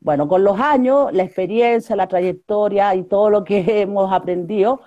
Bueno, 0.00 0.28
con 0.28 0.42
los 0.42 0.58
años, 0.58 1.12
la 1.12 1.22
experiencia, 1.22 1.96
la 1.96 2.08
trayectoria 2.08 2.94
y 2.94 3.04
todo 3.04 3.30
lo 3.30 3.44
que 3.44 3.64
hemos 3.82 4.12
aprendido 4.12 4.80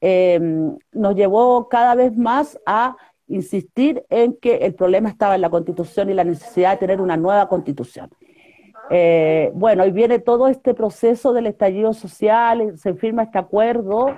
em, 0.00 0.76
nos 0.92 1.14
llevó 1.16 1.68
cada 1.68 1.94
vez 1.94 2.16
más 2.16 2.58
a 2.64 2.96
insistir 3.26 4.04
en 4.08 4.34
que 4.36 4.56
el 4.56 4.74
problema 4.74 5.08
estaba 5.08 5.34
en 5.34 5.40
la 5.40 5.50
Constitución 5.50 6.10
y 6.10 6.14
la 6.14 6.24
necesidad 6.24 6.72
de 6.72 6.78
tener 6.78 7.00
una 7.00 7.16
nueva 7.16 7.48
Constitución. 7.48 8.10
Eh, 8.90 9.50
bueno, 9.54 9.86
y 9.86 9.90
viene 9.90 10.18
todo 10.18 10.48
este 10.48 10.74
proceso 10.74 11.32
del 11.32 11.46
estallido 11.46 11.92
social, 11.92 12.76
se 12.76 12.94
firma 12.94 13.22
este 13.22 13.38
acuerdo 13.38 14.14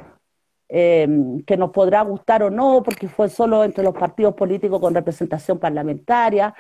eh, 0.69 1.07
que 1.47 1.57
nos 1.57 1.71
podrá 1.71 2.03
gustar 2.03 2.43
o 2.43 2.51
no, 2.51 2.83
porque 2.83 3.09
fue 3.09 3.29
solo 3.29 3.63
entre 3.65 3.85
los 3.85 3.95
partidos 3.95 4.35
políticos 4.35 4.81
con 4.81 4.95
representación 4.95 5.59
parlamentaria, 5.59 6.55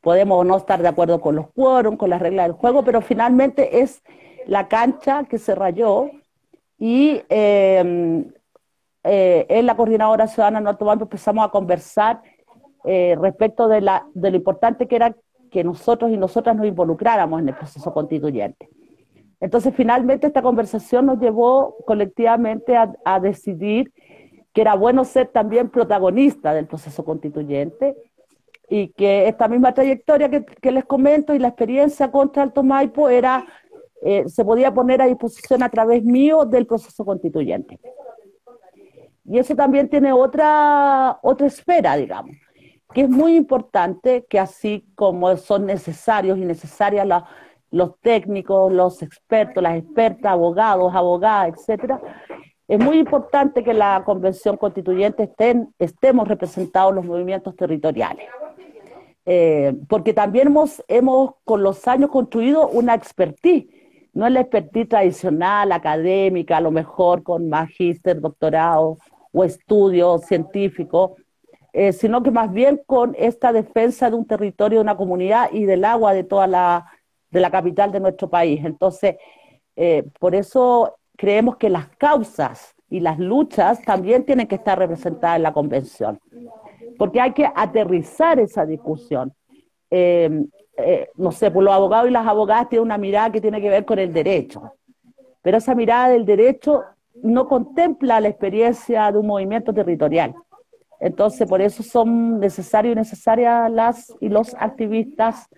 podemos 0.00 0.40
o 0.40 0.44
no 0.44 0.56
estar 0.56 0.82
de 0.82 0.88
acuerdo 0.88 1.20
con 1.20 1.36
los 1.36 1.50
quórum, 1.52 1.96
con 1.96 2.10
las 2.10 2.20
reglas 2.20 2.46
del 2.46 2.56
juego, 2.56 2.84
pero 2.84 3.00
finalmente 3.00 3.80
es 3.80 4.02
la 4.46 4.68
cancha 4.68 5.24
que 5.24 5.38
se 5.38 5.54
rayó 5.54 6.10
y 6.78 7.22
eh, 7.28 8.24
en 9.02 9.66
la 9.66 9.76
Coordinadora 9.76 10.26
Ciudadana 10.26 10.60
Norte 10.60 10.84
empezamos 10.84 11.46
a 11.46 11.50
conversar 11.50 12.22
respecto 12.84 13.66
de, 13.66 13.80
la, 13.80 14.06
de 14.14 14.30
lo 14.30 14.36
importante 14.36 14.86
que 14.86 14.96
era 14.96 15.16
que 15.56 15.64
nosotros 15.64 16.10
y 16.10 16.18
nosotras 16.18 16.54
nos 16.54 16.66
involucráramos 16.66 17.40
en 17.40 17.48
el 17.48 17.54
proceso 17.54 17.90
constituyente. 17.90 18.68
Entonces, 19.40 19.72
finalmente 19.74 20.26
esta 20.26 20.42
conversación 20.42 21.06
nos 21.06 21.18
llevó 21.18 21.78
colectivamente 21.86 22.76
a, 22.76 23.20
decidir 23.20 23.90
que 24.52 24.60
era 24.60 24.74
bueno 24.74 25.02
ser 25.06 25.28
también 25.28 25.70
protagonista 25.70 26.52
del 26.52 26.66
proceso 26.66 27.06
constituyente 27.06 27.96
y 28.68 28.88
que 28.88 29.28
esta 29.28 29.48
misma 29.48 29.72
trayectoria 29.72 30.28
que, 30.28 30.70
les 30.70 30.84
comento 30.84 31.34
y 31.34 31.38
la 31.38 31.48
experiencia 31.48 32.10
contra 32.10 32.42
Alto 32.42 32.62
Maipo 32.62 33.08
era, 33.08 33.46
eh, 34.02 34.28
se 34.28 34.44
podía 34.44 34.74
poner 34.74 35.00
a 35.00 35.06
disposición 35.06 35.62
a 35.62 35.70
través 35.70 36.04
mío 36.04 36.44
del 36.44 36.66
proceso 36.66 37.02
constituyente. 37.02 37.80
Y 39.24 39.38
eso 39.38 39.56
también 39.56 39.88
tiene 39.88 40.12
otra, 40.12 41.18
otra 41.22 41.46
esfera, 41.46 41.96
digamos 41.96 42.36
que 42.94 43.02
es 43.02 43.08
muy 43.08 43.36
importante 43.36 44.26
que 44.28 44.38
así 44.38 44.86
como 44.94 45.36
son 45.36 45.66
necesarios 45.66 46.38
y 46.38 46.44
necesarias 46.44 47.06
los 47.70 47.98
técnicos, 48.00 48.72
los 48.72 49.02
expertos, 49.02 49.62
las 49.62 49.76
expertas, 49.76 50.32
abogados, 50.32 50.94
abogadas, 50.94 51.54
etcétera, 51.54 52.00
es 52.68 52.80
muy 52.80 52.98
importante 52.98 53.62
que 53.62 53.74
la 53.74 54.02
convención 54.04 54.56
constituyente 54.56 55.24
estén, 55.24 55.72
estemos 55.78 56.26
representados 56.26 56.94
los 56.94 57.04
movimientos 57.04 57.54
territoriales. 57.54 58.26
Eh, 59.24 59.74
porque 59.88 60.14
también 60.14 60.48
hemos, 60.48 60.82
hemos 60.88 61.34
con 61.44 61.62
los 61.62 61.86
años 61.88 62.10
construido 62.10 62.68
una 62.68 62.94
expertise, 62.94 63.66
no 64.12 64.26
es 64.26 64.32
la 64.32 64.40
expertise 64.40 64.88
tradicional, 64.88 65.72
académica, 65.72 66.56
a 66.56 66.60
lo 66.60 66.70
mejor 66.70 67.22
con 67.22 67.48
magíster, 67.48 68.20
doctorado 68.20 68.98
o 69.32 69.44
estudio 69.44 70.18
científico, 70.18 71.16
eh, 71.78 71.92
sino 71.92 72.22
que 72.22 72.30
más 72.30 72.50
bien 72.54 72.80
con 72.86 73.14
esta 73.18 73.52
defensa 73.52 74.08
de 74.08 74.16
un 74.16 74.26
territorio, 74.26 74.78
de 74.78 74.82
una 74.82 74.96
comunidad 74.96 75.50
y 75.52 75.66
del 75.66 75.84
agua 75.84 76.14
de 76.14 76.24
toda 76.24 76.46
la, 76.46 76.86
de 77.30 77.38
la 77.38 77.50
capital 77.50 77.92
de 77.92 78.00
nuestro 78.00 78.30
país. 78.30 78.64
Entonces, 78.64 79.16
eh, 79.76 80.02
por 80.18 80.34
eso 80.34 80.96
creemos 81.18 81.58
que 81.58 81.68
las 81.68 81.88
causas 81.98 82.74
y 82.88 83.00
las 83.00 83.18
luchas 83.18 83.82
también 83.82 84.24
tienen 84.24 84.46
que 84.46 84.54
estar 84.54 84.78
representadas 84.78 85.36
en 85.36 85.42
la 85.42 85.52
convención, 85.52 86.18
porque 86.96 87.20
hay 87.20 87.34
que 87.34 87.46
aterrizar 87.54 88.40
esa 88.40 88.64
discusión. 88.64 89.34
Eh, 89.90 90.46
no 91.14 91.30
sé, 91.30 91.50
pues 91.50 91.62
los 91.62 91.74
abogados 91.74 92.08
y 92.08 92.12
las 92.12 92.26
abogadas 92.26 92.70
tienen 92.70 92.86
una 92.86 92.96
mirada 92.96 93.30
que 93.32 93.42
tiene 93.42 93.60
que 93.60 93.68
ver 93.68 93.84
con 93.84 93.98
el 93.98 94.14
derecho, 94.14 94.72
pero 95.42 95.58
esa 95.58 95.74
mirada 95.74 96.08
del 96.08 96.24
derecho 96.24 96.84
no 97.22 97.46
contempla 97.46 98.18
la 98.18 98.28
experiencia 98.28 99.12
de 99.12 99.18
un 99.18 99.26
movimiento 99.26 99.74
territorial. 99.74 100.34
Entonces, 101.00 101.48
por 101.48 101.60
eso 101.60 101.82
son 101.82 102.40
necesarios 102.40 102.92
y 102.92 102.96
necesarias 102.96 103.70
las 103.70 104.14
y 104.20 104.28
los 104.28 104.54
activistas 104.54 105.48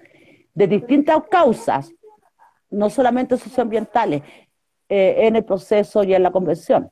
de 0.54 0.66
distintas 0.66 1.22
causas, 1.30 1.92
no 2.70 2.90
solamente 2.90 3.36
socioambientales, 3.36 4.22
eh, 4.88 5.26
en 5.26 5.36
el 5.36 5.44
proceso 5.44 6.02
y 6.02 6.14
en 6.14 6.22
la 6.22 6.30
convención. 6.30 6.90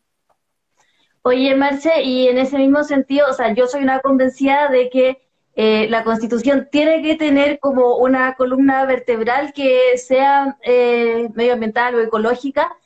Oye, 1.22 1.56
Marce, 1.56 2.02
y 2.02 2.28
en 2.28 2.38
ese 2.38 2.56
mismo 2.58 2.84
sentido, 2.84 3.26
o 3.28 3.32
sea, 3.32 3.52
yo 3.52 3.66
soy 3.66 3.82
una 3.82 3.98
convencida 4.00 4.68
de 4.68 4.90
que 4.90 5.26
eh, 5.56 5.88
la 5.88 6.04
Constitución 6.04 6.68
tiene 6.70 7.02
que 7.02 7.16
tener 7.16 7.58
como 7.58 7.96
una 7.96 8.34
columna 8.34 8.84
vertebral 8.84 9.52
que 9.54 9.96
sea 9.96 10.58
eh, 10.62 11.30
medioambiental 11.34 11.94
o 11.94 12.00
ecológica, 12.00 12.76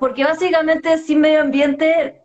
porque 0.00 0.24
básicamente 0.24 0.98
sin 0.98 1.20
medio 1.20 1.40
ambiente 1.40 2.20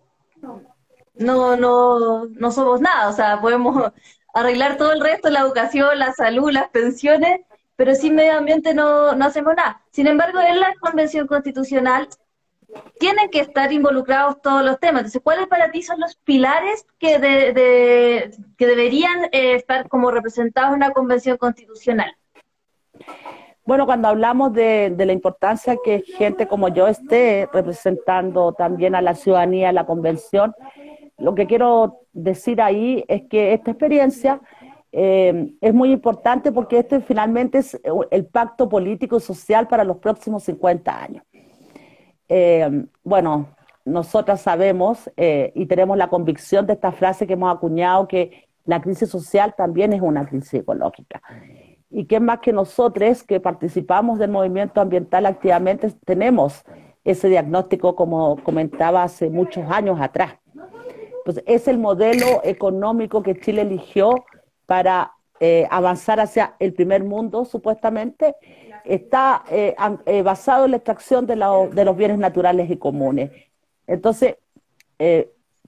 no, 1.20 1.56
no, 1.56 2.26
no 2.26 2.52
somos 2.52 2.82
nada, 2.82 3.10
o 3.10 3.14
sea, 3.14 3.40
podemos 3.42 3.92
arreglar 4.34 4.78
todo 4.78 4.92
el 4.92 5.02
resto, 5.02 5.30
la 5.30 5.42
educación, 5.42 6.00
la 6.00 6.14
salud, 6.14 6.52
las 6.52 6.70
pensiones, 6.70 7.42
pero 7.76 7.96
sin 7.96 8.16
medio 8.16 8.38
ambiente 8.38 8.74
no, 8.74 9.14
no 9.16 9.26
hacemos 9.26 9.54
nada. 9.56 9.82
Sin 9.92 10.08
embargo, 10.08 10.40
en 10.40 10.60
la 10.60 10.74
Convención 10.80 11.28
Constitucional 11.28 12.10
tienen 13.00 13.30
que 13.30 13.40
estar 13.40 13.72
involucrados 13.72 14.42
todos 14.42 14.64
los 14.64 14.80
temas. 14.80 15.02
Entonces, 15.02 15.22
¿cuáles 15.24 15.48
para 15.48 15.72
ti 15.72 15.82
son 15.82 16.00
los 16.00 16.16
pilares 16.18 16.86
que, 17.00 17.20
de, 17.20 18.32
que 18.58 18.68
deberían 18.68 19.26
eh, 19.32 19.56
estar 19.56 19.88
como 19.88 20.12
representados 20.12 20.70
en 20.70 20.76
una 20.76 20.92
Convención 20.92 21.38
Constitucional? 21.38 22.16
Bueno, 23.66 23.86
cuando 23.86 24.08
hablamos 24.08 24.54
de, 24.54 24.92
de, 24.96 25.06
la 25.06 25.14
importancia 25.14 25.78
que 25.84 26.02
gente 26.02 26.48
como 26.48 26.70
yo 26.70 26.88
esté 26.88 27.48
representando 27.54 28.52
también 28.54 28.96
a 28.96 29.02
la 29.02 29.14
ciudadanía 29.14 29.72
la 29.72 29.86
convención, 29.86 30.54
lo 31.20 31.36
que 31.36 31.48
quiero 31.48 32.02
decir 32.14 32.62
ahí 32.62 33.04
es 33.08 33.24
que 33.30 33.54
esta 33.54 33.72
experiencia 33.72 34.42
eh, 34.92 35.54
es 35.62 35.74
muy 35.74 35.92
importante 35.92 36.52
porque 36.52 36.80
este 36.80 37.02
finalmente 37.02 37.60
es 37.60 37.80
el 38.12 38.26
pacto 38.26 38.68
político 38.68 39.18
y 39.18 39.22
social 39.22 39.68
para 39.68 39.84
los 39.84 39.98
próximos 39.98 40.44
50 40.44 41.04
años. 41.04 41.24
Eh, 42.28 42.86
bueno, 43.04 43.48
nosotras 43.86 44.42
sabemos 44.42 45.10
eh, 45.18 45.52
y 45.56 45.66
tenemos 45.66 45.98
la 45.98 46.10
convicción 46.10 46.66
de 46.66 46.74
esta 46.74 46.92
frase 46.92 47.28
que 47.28 47.34
hemos 47.34 47.54
acuñado 47.54 48.08
que 48.08 48.48
la 48.66 48.82
crisis 48.82 49.10
social 49.10 49.56
también 49.58 49.94
es 49.94 50.02
una 50.02 50.26
crisis 50.26 50.56
ecológica. 50.56 51.22
Y 51.90 52.06
que 52.06 52.20
más 52.20 52.40
que 52.40 52.54
nosotros 52.54 53.24
que 53.24 53.40
participamos 53.40 54.20
del 54.20 54.30
movimiento 54.30 54.80
ambiental 54.80 55.26
activamente 55.26 55.92
tenemos 56.06 56.64
ese 57.04 57.30
diagnóstico 57.30 57.96
como 57.96 58.38
comentaba 58.44 59.04
hace 59.04 59.30
muchos 59.30 59.66
años 59.72 60.00
atrás. 60.00 60.39
Pues 61.26 61.44
es 61.46 61.68
el 61.68 61.78
modelo 61.78 62.42
económico 62.44 63.22
que 63.24 63.40
Chile 63.40 63.62
eligió 63.62 64.26
para 64.66 65.14
eh, 65.42 65.66
avanzar 65.72 66.20
hacia 66.20 66.56
el 66.60 66.74
primer 66.74 67.06
mundo, 67.06 67.46
supuestamente, 67.46 68.36
está 68.84 69.44
eh, 69.50 69.74
eh, 70.06 70.22
basado 70.22 70.66
en 70.66 70.72
la 70.72 70.78
extracción 70.78 71.26
de, 71.26 71.36
de, 71.36 71.86
los 71.86 71.96
bienes 71.96 72.18
naturales 72.18 72.70
y 72.70 72.76
comunes. 72.76 73.32
Entonces, 73.88 74.36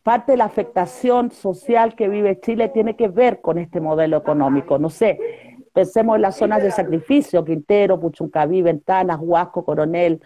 parte 0.03 0.33
de 0.33 0.37
la 0.37 0.45
afectación 0.45 1.31
social 1.31 1.95
que 1.95 2.09
vive 2.09 2.41
Chile 2.41 2.67
tiene 2.67 2.97
que 2.97 3.07
ver 3.07 3.39
con 3.39 3.57
este 3.57 3.79
modelo 3.79 4.17
económico. 4.17 4.77
No 4.77 4.89
sé, 4.89 5.17
pensemos 5.71 6.17
en 6.17 6.23
las 6.23 6.35
zonas 6.35 6.61
de 6.61 6.71
sacrificio, 6.71 7.45
Quintero, 7.45 7.97
Puchuncaví, 7.97 8.61
Ventanas, 8.61 9.19
Huasco, 9.21 9.63
Coronel, 9.63 10.21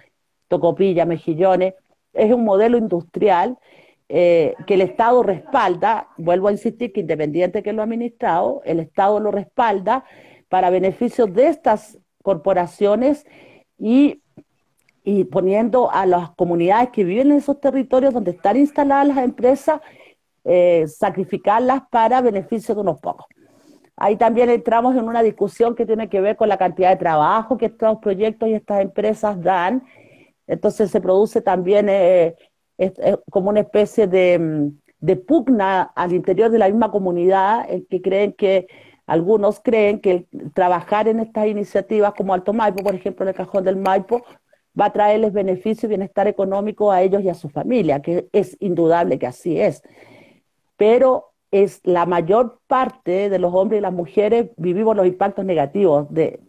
Tocopilla, 0.47 1.05
Mejillones. 1.05 1.75
Es 2.13 2.33
un 2.33 2.43
modelo 2.45 2.77
industrial 2.77 3.59
eh, 4.07 4.53
que 4.67 4.75
el 4.75 4.81
Estado 4.81 5.23
respalda, 5.23 6.09
vuelvo 6.17 6.47
a 6.47 6.51
insistir 6.51 6.93
que 6.93 7.01
independiente 7.01 7.63
que 7.63 7.73
lo 7.73 7.81
ha 7.81 7.85
administrado, 7.85 8.61
el 8.65 8.79
Estado 8.79 9.19
lo 9.19 9.31
respalda 9.31 10.05
para 10.47 10.69
beneficio 10.69 11.25
de 11.25 11.47
estas 11.47 11.97
corporaciones 12.21 13.25
y, 13.77 14.21
y 15.03 15.23
poniendo 15.25 15.91
a 15.91 16.05
las 16.05 16.31
comunidades 16.31 16.89
que 16.89 17.03
viven 17.03 17.31
en 17.31 17.37
esos 17.37 17.59
territorios 17.59 18.13
donde 18.13 18.31
están 18.31 18.57
instaladas 18.57 19.07
las 19.07 19.17
empresas, 19.17 19.81
eh, 20.43 20.85
sacrificarlas 20.87 21.81
para 21.89 22.21
beneficio 22.21 22.75
de 22.75 22.81
unos 22.81 22.99
pocos. 22.99 23.25
Ahí 23.97 24.17
también 24.17 24.49
entramos 24.49 24.95
en 24.95 25.07
una 25.07 25.23
discusión 25.23 25.73
que 25.73 25.85
tiene 25.85 26.09
que 26.09 26.21
ver 26.21 26.35
con 26.35 26.49
la 26.49 26.57
cantidad 26.57 26.89
de 26.89 26.97
trabajo 26.97 27.57
que 27.57 27.67
estos 27.67 27.97
proyectos 27.99 28.49
y 28.49 28.53
estas 28.53 28.81
empresas 28.81 29.41
dan. 29.41 29.83
Entonces 30.47 30.91
se 30.91 31.01
produce 31.01 31.41
también 31.41 31.87
eh, 31.89 32.35
es, 32.77 32.93
como 33.29 33.49
una 33.49 33.61
especie 33.61 34.07
de, 34.07 34.71
pugna 35.27 35.83
al 35.95 36.13
interior 36.13 36.49
de 36.49 36.59
la 36.59 36.67
misma 36.67 36.91
comunidad, 36.91 37.69
en 37.69 37.85
que 37.85 38.01
creen 38.01 38.33
que 38.33 38.67
algunos 39.05 39.59
creen 39.59 39.99
que 39.99 40.27
trabajar 40.53 41.07
en 41.07 41.19
estas 41.19 41.47
iniciativas 41.47 42.13
como 42.13 42.33
Alto 42.33 42.53
Maipo, 42.53 42.83
por 42.83 42.95
ejemplo, 42.95 43.23
en 43.23 43.29
el 43.29 43.35
cajón 43.35 43.63
del 43.63 43.77
Maipo, 43.77 44.23
va 44.79 44.85
a 44.85 44.93
traerles 44.93 45.31
beneficio 45.31 45.87
y 45.87 45.89
bienestar 45.89 46.27
económico 46.27 46.91
a 46.91 47.01
ellos 47.01 47.21
y 47.21 47.29
a 47.29 47.33
su 47.33 47.49
familia, 47.49 48.01
que 48.01 48.27
es 48.31 48.57
indudable 48.59 49.19
que 49.19 49.27
así 49.27 49.59
es. 49.59 49.83
Pero 50.75 51.31
es 51.51 51.79
la 51.83 52.05
mayor 52.05 52.59
parte 52.67 53.29
de 53.29 53.39
los 53.39 53.53
hombres 53.53 53.79
y 53.79 53.81
las 53.81 53.93
mujeres 53.93 54.49
vivimos 54.57 54.95
los 54.95 55.07
impactos 55.07 55.45
negativos 55.45 56.07
de, 56.09 56.39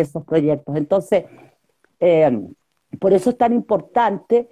esos 0.00 0.24
proyectos. 0.24 0.76
Entonces, 0.76 1.24
eh, 2.00 2.48
por 2.98 3.12
eso 3.12 3.30
es 3.30 3.38
tan 3.38 3.52
importante 3.52 4.48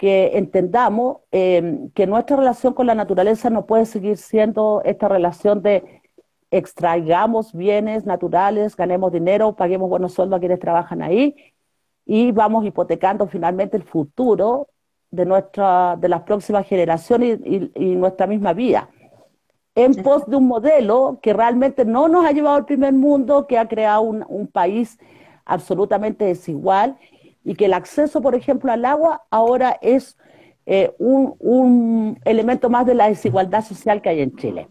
que 0.00 0.38
entendamos 0.38 1.18
em, 1.30 1.90
que 1.90 2.06
nuestra 2.06 2.34
relación 2.34 2.72
con 2.72 2.86
la 2.86 2.94
naturaleza 2.94 3.50
no 3.50 3.66
puede 3.66 3.84
seguir 3.84 4.16
siendo 4.16 4.80
esta 4.82 5.08
relación 5.08 5.60
de 5.60 6.00
extraigamos 6.50 7.52
bienes 7.52 8.06
naturales, 8.06 8.76
ganemos 8.76 9.12
dinero, 9.12 9.54
paguemos 9.56 9.90
buenos 9.90 10.14
sueldos 10.14 10.38
a 10.38 10.40
quienes 10.40 10.58
trabajan 10.58 11.02
ahí 11.02 11.36
y 12.06 12.32
vamos 12.32 12.64
hipotecando 12.64 13.26
finalmente 13.26 13.76
el 13.76 13.82
futuro 13.82 14.68
de, 15.10 15.26
nuestra, 15.26 15.96
de 15.96 16.08
las 16.08 16.22
próximas 16.22 16.66
generaciones 16.66 17.38
y, 17.44 17.94
nuestra 17.96 18.26
misma 18.26 18.54
vida. 18.54 18.88
En 19.74 19.94
pos 19.96 20.24
de 20.26 20.36
un 20.36 20.46
modelo 20.46 21.18
que 21.20 21.34
realmente 21.34 21.84
no 21.84 22.08
nos 22.08 22.24
ha 22.24 22.32
llevado 22.32 22.56
al 22.56 22.64
primer 22.64 22.94
mundo, 22.94 23.46
que 23.46 23.58
ha 23.58 23.68
creado 23.68 24.00
un, 24.00 24.24
un 24.30 24.46
país 24.46 24.98
absolutamente 25.44 26.24
desigual 26.24 26.96
y 27.44 27.54
que 27.54 27.66
el 27.66 27.74
acceso, 27.74 28.20
por 28.20 28.34
ejemplo, 28.34 28.72
al 28.72 28.84
agua 28.84 29.22
ahora 29.30 29.78
es 29.80 30.16
eh, 30.66 30.92
un, 30.98 32.18
elemento 32.24 32.70
más 32.70 32.86
de 32.86 32.94
la 32.94 33.08
desigualdad 33.08 33.64
social 33.64 34.02
que 34.02 34.10
hay 34.10 34.20
en 34.20 34.36
Chile. 34.36 34.68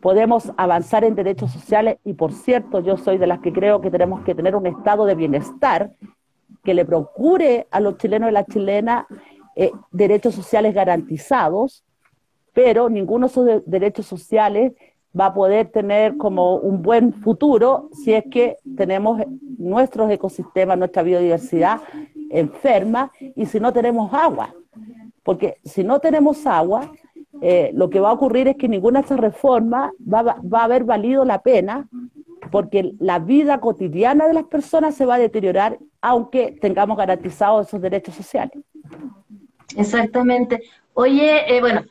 Podemos 0.00 0.52
avanzar 0.56 1.04
en 1.04 1.14
derechos 1.14 1.50
sociales 1.50 1.98
y, 2.04 2.14
por 2.14 2.32
cierto, 2.32 2.80
yo 2.80 2.96
soy 2.96 3.18
de 3.18 3.26
las 3.26 3.40
que 3.40 3.52
creo 3.52 3.80
que 3.80 3.90
tenemos 3.90 4.22
que 4.22 4.34
tener 4.34 4.54
un 4.54 4.66
estado 4.66 5.04
de 5.04 5.14
bienestar 5.14 5.92
que 6.62 6.74
le 6.74 6.84
procure 6.84 7.66
a 7.70 7.80
los 7.80 7.96
chilenos 7.96 8.30
y 8.30 8.32
las 8.32 8.46
chilenas 8.46 9.06
eh, 9.56 9.72
derechos 9.90 10.34
sociales 10.34 10.74
garantizados, 10.74 11.84
pero 12.52 12.88
ninguno 12.88 13.26
de 13.26 13.32
esos 13.32 13.62
derechos 13.66 14.06
sociales 14.06 14.72
va 15.18 15.26
a 15.26 15.34
poder 15.34 15.68
tener 15.68 16.16
como 16.16 16.56
un 16.56 16.82
buen 16.82 17.12
futuro 17.12 17.88
si 17.92 18.14
es 18.14 18.24
que 18.30 18.56
tenemos 18.76 19.20
nuestros 19.58 20.10
ecosistemas, 20.10 20.78
nuestra 20.78 21.02
biodiversidad 21.02 21.80
enferma 22.30 23.12
y 23.36 23.46
si 23.46 23.60
no 23.60 23.72
tenemos 23.72 24.12
agua. 24.12 24.54
Porque 25.22 25.58
si 25.64 25.84
no 25.84 26.00
tenemos 26.00 26.46
agua, 26.46 26.90
eh, 27.40 27.70
lo 27.74 27.90
que 27.90 28.00
va 28.00 28.10
a 28.10 28.14
ocurrir 28.14 28.48
es 28.48 28.56
que 28.56 28.68
ninguna 28.68 29.00
de 29.00 29.02
estas 29.02 29.20
reformas 29.20 29.92
va, 30.00 30.22
va 30.22 30.60
a 30.60 30.64
haber 30.64 30.84
valido 30.84 31.24
la 31.24 31.42
pena 31.42 31.88
porque 32.50 32.92
la 32.98 33.18
vida 33.18 33.60
cotidiana 33.60 34.26
de 34.26 34.34
las 34.34 34.44
personas 34.44 34.94
se 34.94 35.06
va 35.06 35.14
a 35.14 35.18
deteriorar 35.18 35.78
aunque 36.00 36.58
tengamos 36.60 36.96
garantizados 36.96 37.68
esos 37.68 37.80
derechos 37.80 38.14
sociales. 38.14 38.58
Exactamente. 39.76 40.60
Oye, 40.94 41.56
eh, 41.56 41.60
bueno, 41.60 41.82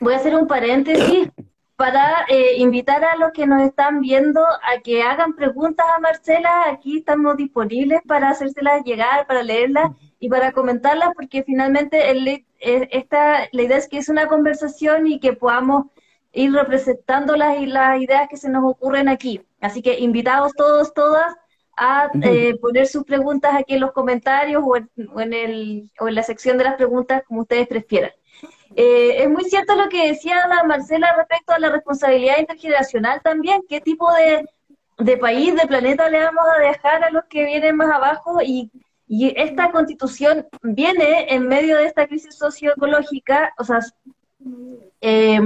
voy 0.00 0.14
a 0.14 0.16
hacer 0.16 0.34
un 0.34 0.46
paréntesis 0.46 1.30
para 1.76 2.24
eh, 2.28 2.56
invitar 2.58 3.04
a 3.04 3.16
los 3.16 3.32
que 3.32 3.46
nos 3.46 3.62
están 3.62 4.00
viendo 4.00 4.40
a 4.40 4.80
que 4.82 5.02
hagan 5.02 5.34
preguntas 5.34 5.86
a 5.96 6.00
Marcela. 6.00 6.70
Aquí 6.70 6.98
estamos 6.98 7.36
disponibles 7.36 8.00
para 8.06 8.30
hacérselas 8.30 8.84
llegar, 8.84 9.26
para 9.26 9.42
leerlas 9.42 9.90
y 10.20 10.28
para 10.28 10.52
comentarlas, 10.52 11.10
porque 11.14 11.42
finalmente 11.42 12.10
el, 12.10 12.28
eh, 12.28 12.44
esta, 12.60 13.48
la 13.52 13.62
idea 13.62 13.76
es 13.76 13.88
que 13.88 13.98
es 13.98 14.08
una 14.08 14.28
conversación 14.28 15.06
y 15.06 15.18
que 15.18 15.32
podamos 15.32 15.86
ir 16.32 16.52
representando 16.52 17.36
las, 17.36 17.60
las 17.66 18.00
ideas 18.00 18.28
que 18.28 18.36
se 18.36 18.48
nos 18.50 18.64
ocurren 18.64 19.08
aquí. 19.08 19.40
Así 19.60 19.82
que 19.82 19.98
invitados 19.98 20.52
todos, 20.54 20.94
todas, 20.94 21.34
a 21.76 22.08
eh, 22.22 22.56
poner 22.60 22.86
sus 22.86 23.04
preguntas 23.04 23.52
aquí 23.54 23.74
en 23.74 23.80
los 23.80 23.92
comentarios 23.92 24.62
o 24.64 24.76
en, 24.76 25.32
el, 25.32 25.90
o 25.98 26.08
en 26.08 26.14
la 26.14 26.22
sección 26.22 26.56
de 26.56 26.64
las 26.64 26.74
preguntas, 26.74 27.22
como 27.26 27.40
ustedes 27.40 27.66
prefieran. 27.66 28.12
Eh, 28.76 29.22
es 29.22 29.30
muy 29.30 29.44
cierto 29.44 29.76
lo 29.76 29.88
que 29.88 30.08
decía 30.08 30.48
la 30.48 30.64
Marcela 30.64 31.14
respecto 31.16 31.52
a 31.52 31.58
la 31.58 31.70
responsabilidad 31.70 32.38
intergeneracional 32.38 33.20
también, 33.22 33.62
qué 33.68 33.80
tipo 33.80 34.08
de, 34.12 35.16
país, 35.16 35.54
de 35.54 35.66
planeta 35.66 36.10
le 36.10 36.24
vamos 36.24 36.44
a 36.56 36.60
dejar 36.60 37.04
a 37.04 37.10
los 37.10 37.24
que 37.26 37.44
vienen 37.44 37.76
más 37.76 37.90
abajo 37.90 38.40
y, 38.42 38.70
y 39.06 39.32
esta 39.36 39.70
constitución 39.70 40.46
viene 40.62 41.32
en 41.32 41.46
medio 41.46 41.76
de 41.76 41.86
esta 41.86 42.08
crisis 42.08 42.36
socioecológica, 42.36 43.54
o 43.58 43.64
sea, 43.64 43.78
eh, 45.00 45.40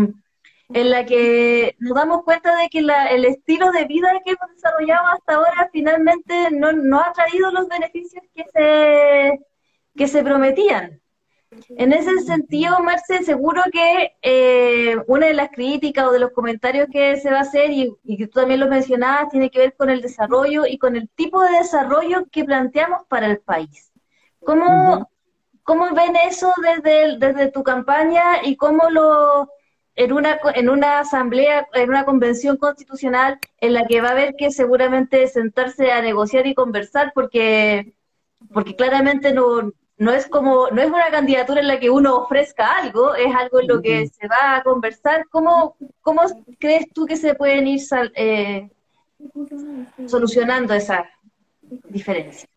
en 0.70 0.90
la 0.90 1.06
que 1.06 1.76
nos 1.78 1.94
damos 1.94 2.24
cuenta 2.24 2.56
de 2.56 2.68
que 2.68 2.78
el 2.78 3.24
estilo 3.24 3.70
de 3.72 3.84
vida 3.86 4.08
que 4.24 4.32
hemos 4.32 4.54
desarrollado 4.54 5.06
hasta 5.08 5.34
ahora 5.34 5.70
finalmente 5.72 6.50
no, 6.50 6.72
no 6.72 7.00
ha 7.00 7.12
traído 7.12 7.50
los 7.50 7.68
beneficios 7.68 8.22
que 8.34 8.44
se, 8.52 9.40
que 9.96 10.08
se 10.08 10.22
prometían. 10.22 11.00
En 11.50 11.92
ese 11.92 12.20
sentido, 12.20 12.78
Marce, 12.80 13.24
seguro 13.24 13.62
que 13.72 14.16
eh, 14.22 14.96
una 15.06 15.26
de 15.26 15.34
las 15.34 15.50
críticas 15.50 16.06
o 16.06 16.12
de 16.12 16.18
los 16.18 16.32
comentarios 16.32 16.88
que 16.92 17.16
se 17.16 17.30
va 17.30 17.38
a 17.38 17.42
hacer, 17.42 17.70
y, 17.70 17.96
que 18.16 18.26
tú 18.26 18.40
también 18.40 18.60
lo 18.60 18.68
mencionabas, 18.68 19.30
tiene 19.30 19.50
que 19.50 19.60
ver 19.60 19.76
con 19.76 19.88
el 19.88 20.02
desarrollo 20.02 20.66
y 20.66 20.78
con 20.78 20.96
el 20.96 21.08
tipo 21.08 21.42
de 21.42 21.52
desarrollo 21.52 22.26
que 22.30 22.44
planteamos 22.44 23.06
para 23.08 23.26
el 23.26 23.38
país. 23.38 23.90
¿Cómo, 24.40 25.10
¿cómo 25.62 25.94
ven 25.94 26.16
eso 26.16 26.52
desde, 26.62 27.18
desde 27.18 27.50
tu 27.50 27.62
campaña 27.62 28.42
y 28.44 28.56
cómo 28.56 28.90
lo, 28.90 29.48
en 29.94 30.12
una, 30.12 30.38
en 30.54 30.68
una 30.68 31.00
asamblea, 31.00 31.66
en 31.72 31.88
una 31.88 32.04
convención 32.04 32.56
constitucional 32.56 33.38
en 33.58 33.72
la 33.72 33.86
que 33.86 34.00
va 34.00 34.08
a 34.08 34.12
haber 34.12 34.34
que 34.36 34.50
seguramente 34.50 35.26
sentarse 35.28 35.92
a 35.92 36.02
negociar 36.02 36.46
y 36.46 36.54
conversar 36.54 37.12
porque, 37.14 37.94
porque 38.52 38.76
claramente 38.76 39.32
no, 39.32 39.72
no 39.98 40.12
es 40.12 40.28
como, 40.28 40.68
no 40.70 40.80
es 40.80 40.88
una 40.88 41.10
candidatura 41.10 41.60
en 41.60 41.66
la 41.66 41.80
que 41.80 41.90
uno 41.90 42.16
ofrezca 42.16 42.70
algo, 42.72 43.14
es 43.16 43.34
algo 43.34 43.60
en 43.60 43.66
lo 43.66 43.82
que 43.82 44.06
se 44.06 44.28
va 44.28 44.56
a 44.56 44.62
conversar. 44.62 45.26
¿Cómo, 45.28 45.76
cómo 46.00 46.22
crees 46.58 46.86
tú 46.94 47.04
que 47.04 47.16
se 47.16 47.34
pueden 47.34 47.66
ir 47.66 47.80
eh, 48.14 48.70
solucionando 50.06 50.72
esa 50.72 51.04
diferencia? 51.88 52.48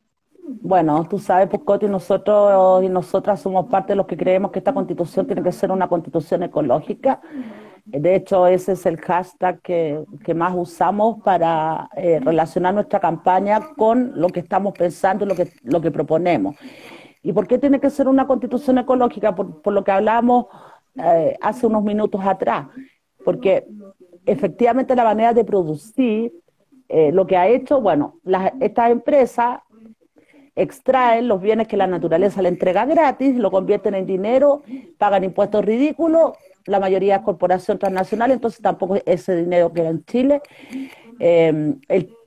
Bueno, 0.43 1.07
tú 1.09 1.17
sabes, 1.17 1.47
Puscotti, 1.47 1.87
nosotros 1.87 2.83
y 2.83 2.89
nosotras 2.89 3.41
somos 3.41 3.67
parte 3.67 3.93
de 3.93 3.97
los 3.97 4.05
que 4.05 4.17
creemos 4.17 4.51
que 4.51 4.59
esta 4.59 4.73
constitución 4.73 5.25
tiene 5.25 5.41
que 5.41 5.51
ser 5.51 5.71
una 5.71 5.87
constitución 5.87 6.43
ecológica. 6.43 7.21
De 7.85 8.15
hecho, 8.15 8.45
ese 8.45 8.73
es 8.73 8.85
el 8.85 8.99
hashtag 9.01 9.61
que, 9.61 10.05
más 10.35 10.53
usamos 10.55 11.21
para 11.23 11.89
eh, 11.95 12.19
relacionar 12.23 12.73
nuestra 12.73 12.99
campaña 12.99 13.59
con 13.75 14.11
lo 14.19 14.27
que 14.27 14.41
estamos 14.41 14.73
pensando 14.77 15.25
y 15.25 15.27
lo 15.27 15.35
que, 15.35 15.51
lo 15.63 15.81
que 15.81 15.89
proponemos. 15.89 16.55
¿Y 17.23 17.33
por 17.33 17.47
qué 17.47 17.57
tiene 17.57 17.79
que 17.79 17.89
ser 17.89 18.07
una 18.07 18.27
constitución 18.27 18.77
ecológica? 18.77 19.35
Por, 19.35 19.73
lo 19.73 19.83
que 19.83 19.91
hablamos 19.91 20.47
eh, 20.95 21.37
hace 21.41 21.67
unos 21.67 21.83
minutos 21.83 22.21
atrás. 22.23 22.67
Porque 23.23 23.67
efectivamente 24.25 24.95
la 24.95 25.03
manera 25.03 25.33
de 25.33 25.43
producir 25.43 26.33
eh, 26.89 27.11
lo 27.11 27.25
que 27.25 27.37
ha 27.37 27.47
hecho, 27.47 27.79
bueno, 27.79 28.19
estas 28.59 28.91
empresas 28.91 29.59
extraen 30.55 31.27
los 31.27 31.41
bienes 31.41 31.67
que 31.67 31.77
la 31.77 31.87
naturaleza 31.87 32.41
le 32.41 32.49
entrega 32.49 32.85
gratis, 32.85 33.35
lo 33.35 33.51
convierten 33.51 33.95
en 33.95 34.05
dinero, 34.05 34.63
pagan 34.97 35.23
impuestos 35.23 35.63
ridículos, 35.63 36.33
la 36.65 36.79
mayoría 36.79 37.17
es 37.17 37.21
corporación 37.21 37.79
transnacional, 37.79 38.31
entonces 38.31 38.61
tampoco 38.61 38.97
ese 39.05 39.35
dinero 39.35 39.71
queda 39.71 39.89
en 39.89 40.03
Chile. 40.05 40.41
Em, 41.19 41.79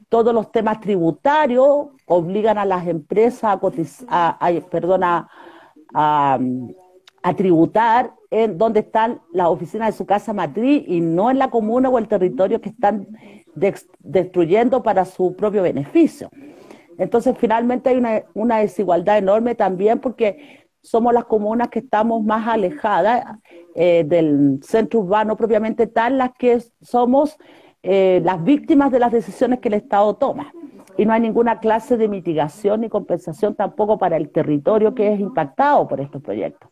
todos 0.09 0.35
los 0.35 0.53
temas 0.53 0.81
tributarios 0.81 1.89
obligan 2.07 2.59
a 2.59 2.65
las 2.65 2.87
empresas 2.87 3.45
a, 3.45 3.59
cotizar, 3.59 4.07
a, 4.11 4.51
a, 7.23 7.35
tributar 7.37 8.13
en 8.31 8.59
donde 8.59 8.81
están 8.81 9.21
las 9.33 9.49
oficinas 9.49 9.89
de 9.89 9.99
su 9.99 10.07
casa 10.07 10.33
matriz 10.33 10.85
y 10.87 11.01
no 11.01 11.31
en 11.31 11.39
la 11.39 11.51
comuna 11.51 11.89
o 11.89 11.99
el 11.99 12.09
territorio 12.09 12.61
que 12.61 12.71
están 12.71 13.07
destruyendo 14.01 14.83
para 14.83 15.05
su 15.05 15.37
propio 15.37 15.63
beneficio. 15.63 16.31
Entonces, 16.99 17.37
finalmente 17.39 17.91
hay 17.91 18.25
una, 18.35 18.59
desigualdad 18.59 19.19
enorme 19.19 19.55
también 19.55 20.01
porque 20.01 20.69
somos 20.81 21.15
las 21.15 21.25
comunas 21.25 21.69
que 21.69 21.81
estamos 21.81 22.23
más 22.23 22.47
alejadas 22.47 23.25
eh, 23.75 24.05
del 24.07 24.61
centro 24.63 25.01
urbano 25.01 25.37
propiamente 25.37 25.87
tal, 25.87 26.19
las 26.19 26.33
que 26.39 26.63
somos 26.83 27.37
eh, 27.87 28.23
las 28.25 28.43
víctimas 28.43 28.91
de 28.91 28.99
las 28.99 29.13
decisiones 29.13 29.61
que 29.61 29.69
el 29.69 29.75
Estado 29.75 30.15
toma. 30.15 30.51
Y 30.97 31.05
no 31.05 31.13
hay 31.13 31.21
ninguna 31.21 31.61
clase 31.61 31.99
de 31.99 32.09
mitigación 32.09 32.81
ni 32.81 32.89
compensación 32.89 33.55
tampoco 33.55 33.99
para 33.99 34.17
el 34.17 34.31
territorio 34.31 34.95
que 34.95 35.13
es 35.13 35.21
impactado 35.21 35.87
por 35.87 36.01
estos 36.01 36.23
proyectos. 36.23 36.71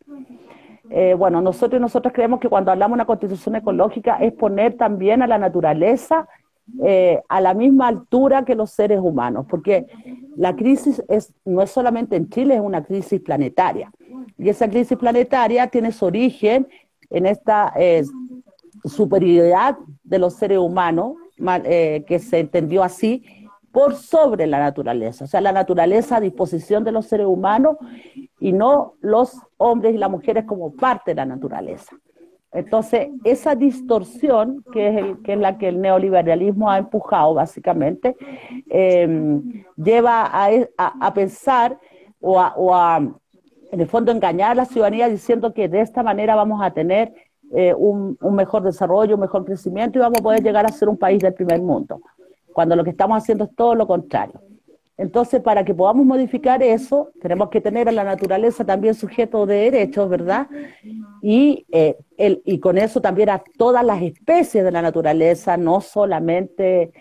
Eh, 0.89 1.13
bueno, 1.13 1.39
nosotros 1.39 1.79
y 1.79 1.81
nosotros 1.81 2.11
creemos 2.15 2.39
que 2.39 2.49
cuando 2.49 2.71
hablamos 2.71 2.95
de 2.95 3.01
una 3.01 3.05
constitución 3.05 3.55
ecológica 3.55 4.17
es 4.17 4.33
poner 4.33 4.75
también 4.75 5.21
a 5.21 5.27
la 5.27 5.37
naturaleza 5.37 6.27
eh, 6.83 7.21
a 7.29 7.41
la 7.41 7.53
misma 7.53 7.89
altura 7.89 8.43
que 8.43 8.55
los 8.55 8.71
seres 8.71 8.99
humanos, 8.99 9.45
porque 9.47 9.85
la 10.35 10.55
crisis 10.55 11.03
es, 11.09 11.31
no 11.45 11.61
es 11.61 11.69
solamente 11.69 12.15
en 12.15 12.27
Chile, 12.29 12.55
es 12.55 12.61
una 12.61 12.83
crisis 12.83 13.21
planetaria. 13.21 13.91
Y 14.39 14.49
esa 14.49 14.67
crisis 14.67 14.97
planetaria 14.97 15.67
tiene 15.67 15.91
su 15.91 16.05
origen 16.05 16.67
en 17.11 17.27
esta 17.27 17.71
superioridad 18.83 19.77
de 20.03 20.19
los 20.19 20.33
seres 20.33 20.59
humanos, 20.59 21.15
eh, 21.65 22.03
que 22.07 22.19
se 22.19 22.39
entendió 22.39 22.83
así, 22.83 23.23
por 23.71 23.95
sobre 23.95 24.45
la 24.45 24.59
naturaleza. 24.59 25.25
O 25.25 25.27
sea, 25.27 25.41
la 25.41 25.51
naturaleza 25.51 26.17
a 26.17 26.21
disposición 26.21 26.83
de 26.83 26.91
los 26.91 27.07
seres 27.07 27.25
humanos 27.25 27.77
y 28.39 28.53
no 28.53 28.93
los 29.01 29.35
hombres 29.57 29.95
y 29.95 29.97
las 29.97 30.11
mujeres 30.11 30.45
como 30.45 30.75
parte 30.75 31.11
de 31.11 31.15
la 31.15 31.25
naturaleza. 31.25 31.95
Entonces, 32.51 33.09
esa 33.23 33.55
distorsión, 33.55 34.63
que 34.71 35.15
es, 35.25 35.37
la 35.39 35.57
que 35.57 35.69
el 35.69 35.81
neoliberalismo 35.81 36.69
ha 36.69 36.77
empujado 36.77 37.33
básicamente, 37.33 38.15
eh, 38.69 39.41
lleva 39.75 40.29
a, 40.31 41.13
pensar 41.15 41.79
o 42.21 42.39
a, 42.39 42.97
en 43.71 43.81
el 43.81 43.87
fondo, 43.87 44.11
engañar 44.11 44.51
a 44.51 44.55
la 44.55 44.65
ciudadanía 44.65 45.09
diciendo 45.09 45.51
que 45.51 45.67
de 45.67 45.81
esta 45.81 46.03
manera 46.03 46.35
vamos 46.35 46.61
a 46.61 46.69
tener 46.71 47.11
eh, 47.51 47.73
un, 47.75 48.17
un, 48.21 48.35
mejor 48.35 48.63
desarrollo, 48.63 49.15
un 49.15 49.21
mejor 49.21 49.45
crecimiento 49.45 49.99
y 49.99 50.01
vamos 50.01 50.19
a 50.19 50.23
poder 50.23 50.43
llegar 50.43 50.65
a 50.65 50.69
ser 50.69 50.89
un 50.89 50.97
país 50.97 51.19
del 51.21 51.33
primer 51.33 51.61
mundo, 51.61 52.01
cuando 52.53 52.75
lo 52.75 52.83
que 52.83 52.91
estamos 52.91 53.17
haciendo 53.17 53.45
es 53.45 53.55
todo 53.55 53.75
lo 53.75 53.85
contrario. 53.87 54.41
Entonces, 54.95 55.41
para 55.41 55.65
que 55.65 55.73
podamos 55.73 56.05
modificar 56.05 56.61
eso, 56.61 57.09
tenemos 57.19 57.49
que 57.49 57.59
tener 57.59 57.89
a 57.89 57.91
la 57.91 58.03
naturaleza 58.03 58.63
también 58.63 58.93
sujeto 58.93 59.45
de 59.47 59.71
derechos, 59.71 60.07
¿verdad? 60.07 60.47
Y, 61.21 61.65
eh, 61.71 61.97
y 62.17 62.59
con 62.59 62.77
eso 62.77 63.01
también 63.01 63.29
a 63.29 63.43
todas 63.57 63.83
las 63.83 64.01
especies 64.03 64.63
de 64.63 64.71
la 64.71 64.83
naturaleza, 64.83 65.57
no 65.57 65.81
solamente 65.81 66.91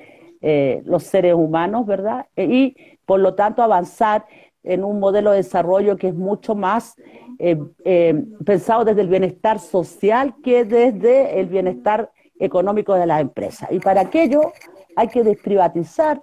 eh, 0.41 0.83
los 0.87 1.03
seres 1.03 1.35
humanos, 1.35 1.87
¿verdad? 1.87 2.27
E, 2.35 2.45
y 2.45 2.77
por 3.05 3.21
lo 3.21 3.35
tanto 3.35 3.63
avanzar 3.63 4.25
en 4.62 4.85
un 4.85 5.01
modelo 5.01 5.31
de 5.31 5.38
desarrollo 5.38 5.96
que 5.96 6.09
es 6.09 6.14
mucho 6.14 6.55
más 6.55 6.96
eh, 7.38 8.25
pensado 8.44 8.85
desde 8.85 9.01
el 9.01 9.09
bienestar 9.09 9.59
social 9.59 10.35
que 10.42 10.64
desde 10.64 11.40
el 11.40 11.46
bienestar 11.46 12.11
económico 12.38 12.94
de 12.94 13.07
las 13.07 13.20
empresas. 13.20 13.70
Y 13.72 13.79
para 13.79 14.03
aquello 14.03 14.53
hay 14.96 15.09
que 15.09 15.22
desprivatizar 15.22 16.22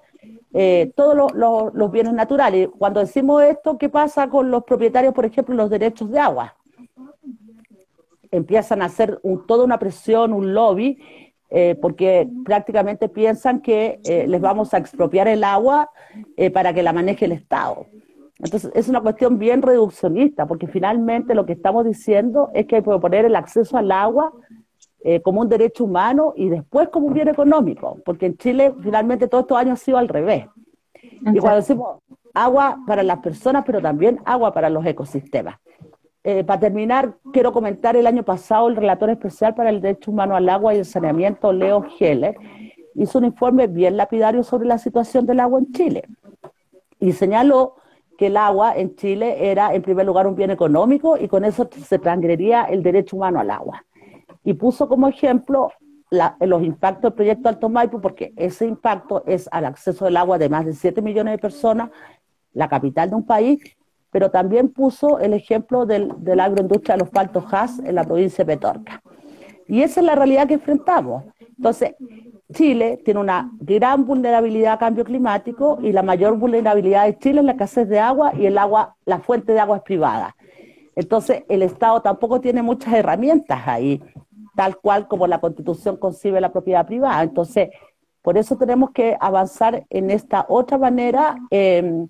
eh, 0.54 0.92
todos 0.96 1.32
los 1.74 1.92
bienes 1.92 2.14
naturales. 2.14 2.70
Cuando 2.78 3.00
decimos 3.00 3.44
esto, 3.44 3.78
¿qué 3.78 3.90
pasa 3.90 4.30
con 4.30 4.52
los 4.52 4.64
propietarios, 4.64 5.14
por 5.14 5.26
ejemplo, 5.26 5.56
los 5.56 5.70
derechos 5.70 6.10
de 6.12 6.20
agua? 6.20 6.56
Empiezan 8.32 8.82
a 8.82 8.86
hacer 8.86 9.20
toda 9.48 9.64
una 9.64 9.80
presión, 9.80 10.34
un 10.34 10.54
lobby, 10.54 11.00
eh, 11.50 11.76
porque 11.82 12.30
prácticamente 12.46 13.10
piensan 13.10 13.62
que 13.62 14.00
eh, 14.04 14.28
les 14.28 14.42
vamos 14.42 14.74
a 14.74 14.78
expropiar 14.78 15.28
el 15.28 15.44
agua 15.44 15.90
para 16.54 16.74
que 16.74 16.84
la 16.84 16.94
maneje 16.94 17.26
el 17.26 17.32
Estado. 17.32 17.88
Entonces, 18.40 18.72
es 18.74 18.88
una 18.88 19.02
cuestión 19.02 19.38
bien 19.38 19.62
reduccionista, 19.62 20.46
porque 20.46 20.68
finalmente 20.68 21.36
lo 21.36 21.46
que 21.46 21.54
estamos 21.54 21.86
diciendo 21.86 22.50
es 22.54 22.66
que 22.66 22.78
hay 22.78 22.84
que 22.84 22.90
poner 22.90 23.26
el 23.26 23.36
acceso 23.36 23.78
al 23.78 23.92
agua 23.92 24.32
eh, 25.02 25.22
como 25.22 25.42
un 25.42 25.50
derecho 25.50 25.84
humano 25.84 26.34
y 26.36 26.50
después 26.50 26.90
como 26.90 27.08
un 27.08 27.14
bien 27.14 27.28
económico, 27.28 27.98
porque 28.06 28.28
en 28.28 28.38
Chile 28.38 28.74
finalmente 28.82 29.28
todos 29.28 29.44
estos 29.44 29.58
años 29.58 29.82
ha 29.82 29.84
sido 29.84 29.98
al 29.98 30.08
revés. 30.08 30.46
Y 31.02 31.40
cuando 31.40 31.56
decimos 31.58 32.00
agua 32.34 32.80
para 32.88 33.04
las 33.04 33.20
personas, 33.20 33.64
pero 33.66 33.82
también 33.82 34.20
agua 34.26 34.54
para 34.54 34.70
los 34.70 34.86
ecosistemas. 34.86 35.58
Eh, 36.24 36.44
para 36.44 36.60
terminar, 36.60 37.16
quiero 37.34 37.52
comentar 37.52 37.96
el 37.96 38.08
año 38.08 38.24
pasado 38.24 38.68
el 38.68 38.76
relator 38.76 39.10
especial 39.10 39.56
para 39.56 39.70
el 39.70 39.82
derecho 39.82 40.12
humano 40.12 40.36
al 40.36 40.48
agua 40.50 40.74
y 40.74 40.80
el 40.80 40.86
saneamiento, 40.86 41.52
Leo 41.52 41.86
Heller, 42.00 42.36
hizo 42.96 43.20
un 43.20 43.26
informe 43.26 43.68
bien 43.68 43.98
lapidario 43.98 44.44
sobre 44.44 44.68
la 44.68 44.78
situación 44.78 45.26
del 45.26 45.40
agua 45.40 45.60
en 45.60 45.72
Chile 45.72 46.04
y 47.00 47.14
señaló 47.14 47.76
que 48.20 48.28
el 48.28 48.36
agua 48.36 48.76
en 48.76 48.98
Chile 48.98 49.50
era, 49.50 49.74
en 49.74 49.82
primer 49.82 50.06
lugar, 50.06 50.28
un 50.28 50.36
bien 50.36 50.52
económico 50.52 51.16
y 51.18 51.30
con 51.30 51.46
eso 51.46 51.70
se 51.72 52.00
transgredía 52.00 52.66
el 52.66 52.84
derecho 52.84 53.16
humano 53.16 53.40
al 53.40 53.50
agua. 53.50 53.86
Y 54.44 54.56
puso 54.56 54.90
como 54.90 55.08
ejemplo 55.08 55.72
los 56.42 56.62
impactos 56.62 57.04
del 57.04 57.14
proyecto 57.14 57.48
Alto 57.48 57.70
Maipo, 57.70 58.02
porque 58.02 58.34
ese 58.36 58.68
impacto 58.68 59.24
es 59.26 59.48
al 59.54 59.64
acceso 59.64 60.04
del 60.04 60.18
agua 60.18 60.38
de 60.38 60.50
más 60.50 60.66
de 60.66 60.74
7 60.74 61.02
millones 61.02 61.32
de 61.32 61.38
personas, 61.38 61.92
la 62.52 62.68
capital 62.68 63.10
de 63.10 63.16
un 63.16 63.26
país, 63.26 63.62
pero 64.12 64.30
también 64.30 64.68
puso 64.68 65.20
el 65.20 65.32
ejemplo 65.32 65.86
del, 65.86 66.12
de 66.18 66.36
la 66.36 66.44
agroindustria 66.44 66.96
de 66.96 67.00
los 67.00 67.10
paltos 67.12 67.46
Haas 67.50 67.80
en 67.80 67.96
la 67.96 68.04
provincia 68.04 68.44
de 68.44 68.54
Petorca. 68.54 69.02
Y 69.66 69.82
esa 69.82 70.02
es 70.02 70.06
la 70.06 70.16
realidad 70.16 70.46
que 70.46 70.56
enfrentamos. 70.56 71.24
Entonces, 71.56 71.96
Chile 72.54 73.00
tiene 73.06 73.20
una 73.20 73.52
gran 73.60 74.06
vulnerabilidad 74.06 74.74
a 74.74 74.78
cambio 74.80 75.04
climático 75.04 75.78
y 75.82 75.92
la 75.92 76.02
mayor 76.02 76.38
vulnerabilidad 76.38 77.06
de 77.06 77.18
Chile 77.18 77.42
es 77.42 77.46
la 77.46 77.52
escasez 77.52 77.88
de 77.88 78.00
agua 78.00 78.34
y 78.36 78.48
el 78.48 78.58
agua, 78.58 78.96
la 79.06 79.20
fuente 79.20 79.54
de 79.54 79.60
agua 79.60 79.78
es 79.78 79.84
privada. 79.84 80.36
Entonces, 80.96 81.44
el 81.48 81.62
Estado 81.62 82.02
tampoco 82.02 82.42
tiene 82.42 82.64
muchas 82.64 82.94
herramientas 82.94 83.62
ahí, 83.68 84.02
tal 84.56 84.78
cual 84.78 85.08
como 85.08 85.28
la 85.28 85.40
Constitución 85.40 85.98
concibe 85.98 86.42
la 86.42 86.52
propiedad 86.52 86.88
privada. 86.88 87.22
Entonces, 87.22 87.70
por 88.22 88.38
eso 88.38 88.58
tenemos 88.58 88.92
que 88.92 89.16
avanzar 89.20 89.86
en 89.90 90.10
esta 90.10 90.46
otra 90.50 90.78
manera, 90.78 91.38
em, 91.52 92.10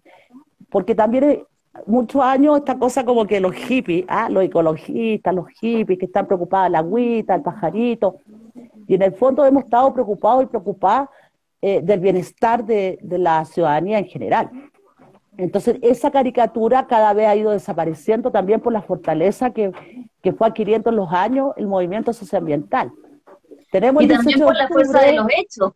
porque 0.70 0.96
también 0.96 1.44
muchos 1.86 2.22
años 2.22 2.58
esta 2.58 2.80
cosa 2.80 3.06
como 3.06 3.26
que 3.26 3.40
los 3.40 3.54
hippies, 3.54 4.06
¿ah? 4.08 4.30
los 4.30 4.44
ecologistas, 4.44 5.36
los 5.36 5.50
hippies 5.50 6.00
que 6.00 6.06
están 6.06 6.26
preocupados 6.26 6.68
de 6.68 6.72
la 6.72 6.80
agüita, 6.80 7.36
el 7.36 7.42
pajarito, 7.42 8.18
y 8.90 8.96
en 8.96 9.04
el 9.04 9.14
fondo 9.14 9.46
hemos 9.46 9.66
estado 9.66 9.94
preocupados 9.94 10.44
y 10.44 10.48
preocupadas 10.48 11.10
eh, 11.62 11.80
del 11.84 12.00
bienestar 12.00 12.66
de, 12.66 12.98
la 13.04 13.46
ciudadanía 13.46 14.00
en 14.00 14.06
general. 14.06 14.50
Entonces, 15.38 15.78
esa 15.84 16.10
caricatura 16.10 16.88
cada 16.88 17.14
vez 17.14 17.28
ha 17.28 17.36
ido 17.36 17.52
desapareciendo 17.52 18.32
también 18.32 18.60
por 18.60 18.74
la 18.74 18.82
fortaleza 18.82 19.52
que, 19.52 19.72
fue 20.36 20.48
adquiriendo 20.48 20.90
en 20.90 20.96
los 20.96 21.14
años 21.14 21.52
el 21.56 21.68
movimiento 21.68 22.12
socioambiental. 22.14 22.92
Tenemos 23.72 24.02
y 24.04 24.08
también 24.08 24.40
por 24.40 24.56
la 24.56 24.68
fuerza 24.68 25.02
de 25.02 25.14
los 25.14 25.28
hechos. 25.38 25.72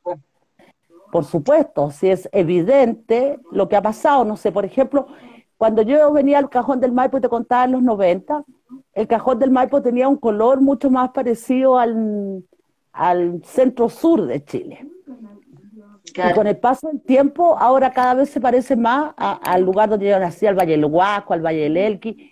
Por 1.12 1.24
supuesto, 1.24 1.92
si 1.92 2.10
es 2.10 2.28
evidente 2.32 3.40
lo 3.52 3.70
que 3.70 3.76
ha 3.76 3.82
pasado, 3.84 4.26
no 4.26 4.38
sé, 4.38 4.52
por 4.52 4.66
ejemplo, 4.66 5.06
cuando 5.58 5.84
yo 5.84 6.12
venía 6.12 6.40
al 6.40 6.50
cajón 6.50 6.80
del 6.80 6.92
Maipo 6.92 7.20
y 7.20 7.22
te 7.22 7.30
contaba 7.30 7.66
en 7.66 7.74
los 7.74 7.84
90, 7.84 8.44
el 8.94 9.08
cajón 9.08 9.38
del 9.38 9.52
Maipo 9.52 9.84
tenía 9.84 10.08
un 10.08 10.18
color 10.18 10.62
mucho 10.62 10.90
más 10.90 11.12
parecido 11.12 11.78
al, 11.78 12.44
al 12.94 13.44
centro 13.44 13.90
sur 13.90 14.26
de 14.26 14.44
Chile. 14.44 14.88
Y 16.16 16.34
con 16.34 16.48
el 16.48 16.58
paso 16.58 16.88
del 16.88 17.02
tiempo, 17.02 17.58
ahora 17.58 17.92
cada 17.92 18.14
vez 18.14 18.30
se 18.30 18.40
parece 18.40 18.76
más 18.76 19.14
al 19.18 19.64
lugar 19.64 19.90
donde 19.90 20.08
yo 20.08 20.20
nací, 20.20 20.46
al 20.46 20.56
Valle 20.56 20.74
del 20.74 20.86
Huasco, 20.86 21.34
al 21.34 21.42
Valle 21.42 21.64
del 21.64 21.78
Elqui. 21.78 22.32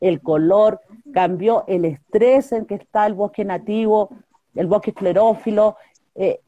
El 0.00 0.20
color 0.20 0.80
cambió, 1.12 1.64
el 1.68 1.84
estrés 1.84 2.52
en 2.52 2.66
que 2.66 2.74
está 2.74 3.06
el 3.06 3.14
bosque 3.14 3.44
nativo, 3.44 4.10
el 4.54 4.66
bosque 4.66 4.90
esclerófilo. 4.90 5.76
Eh, 6.14 6.40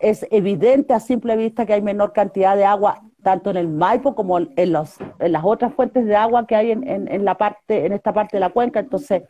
es 0.00 0.26
evidente 0.30 0.92
a 0.92 1.00
simple 1.00 1.36
vista 1.36 1.64
que 1.64 1.72
hay 1.72 1.82
menor 1.82 2.12
cantidad 2.12 2.54
de 2.54 2.64
agua 2.64 3.02
tanto 3.22 3.50
en 3.50 3.56
el 3.56 3.66
Maipo 3.66 4.14
como 4.14 4.38
en, 4.38 4.72
los, 4.72 4.98
en 5.18 5.32
las 5.32 5.42
otras 5.44 5.74
fuentes 5.74 6.06
de 6.06 6.14
agua 6.14 6.46
que 6.46 6.54
hay 6.54 6.70
en, 6.70 6.86
en, 6.86 7.24
la 7.24 7.36
parte, 7.36 7.84
en 7.84 7.92
esta 7.92 8.12
parte 8.12 8.36
de 8.36 8.40
la 8.40 8.50
cuenca. 8.50 8.78
Entonces, 8.78 9.24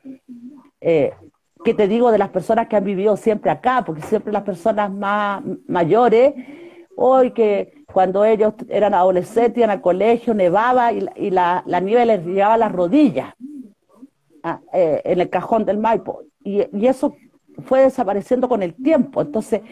eh, 0.83 1.15
¿qué 1.65 1.75
te 1.75 1.89
digo 1.89 2.11
de 2.11 2.19
las 2.19 2.31
personas 2.31 2.69
que 2.69 2.77
han 2.77 2.85
vivido 2.85 3.17
siempre 3.17 3.51
acá? 3.51 3.85
Porque 3.85 4.03
siempre 4.03 4.33
las 4.33 4.43
personas 4.43 4.91
más 4.93 5.43
mayores, 5.67 6.35
hoy 6.97 7.33
que 7.33 7.85
cuando 7.93 8.25
ellos 8.25 8.55
eran 8.69 8.95
adolescentes, 8.95 9.59
iban 9.59 9.71
al 9.71 9.81
colegio, 9.81 10.35
nevaba 10.35 10.93
y, 10.93 11.31
la, 11.31 11.63
nieve 11.83 12.07
les 12.07 12.27
llegaba 12.27 12.57
las 12.57 12.73
rodillas 12.73 13.35
ah, 14.43 14.61
eh, 14.73 15.03
en 15.05 15.21
el 15.21 15.31
cajón 15.31 15.65
del 15.65 15.79
Maipo. 15.79 16.23
Y, 16.45 16.63
eso 16.87 17.17
fue 17.65 17.83
desapareciendo 17.83 18.49
con 18.49 18.63
el 18.63 18.75
tiempo. 18.75 19.23
Entonces, 19.23 19.63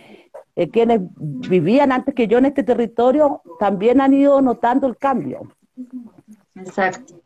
eh, 0.57 0.69
quienes 0.71 1.01
vivían 1.17 1.93
antes 1.93 2.15
que 2.15 2.27
yo 2.27 2.39
en 2.39 2.47
este 2.47 2.63
territorio 2.63 3.43
también 3.59 4.01
han 4.01 4.15
ido 4.15 4.41
notando 4.41 4.87
el 4.87 4.97
cambio. 4.97 5.43
Exacto. 6.55 7.21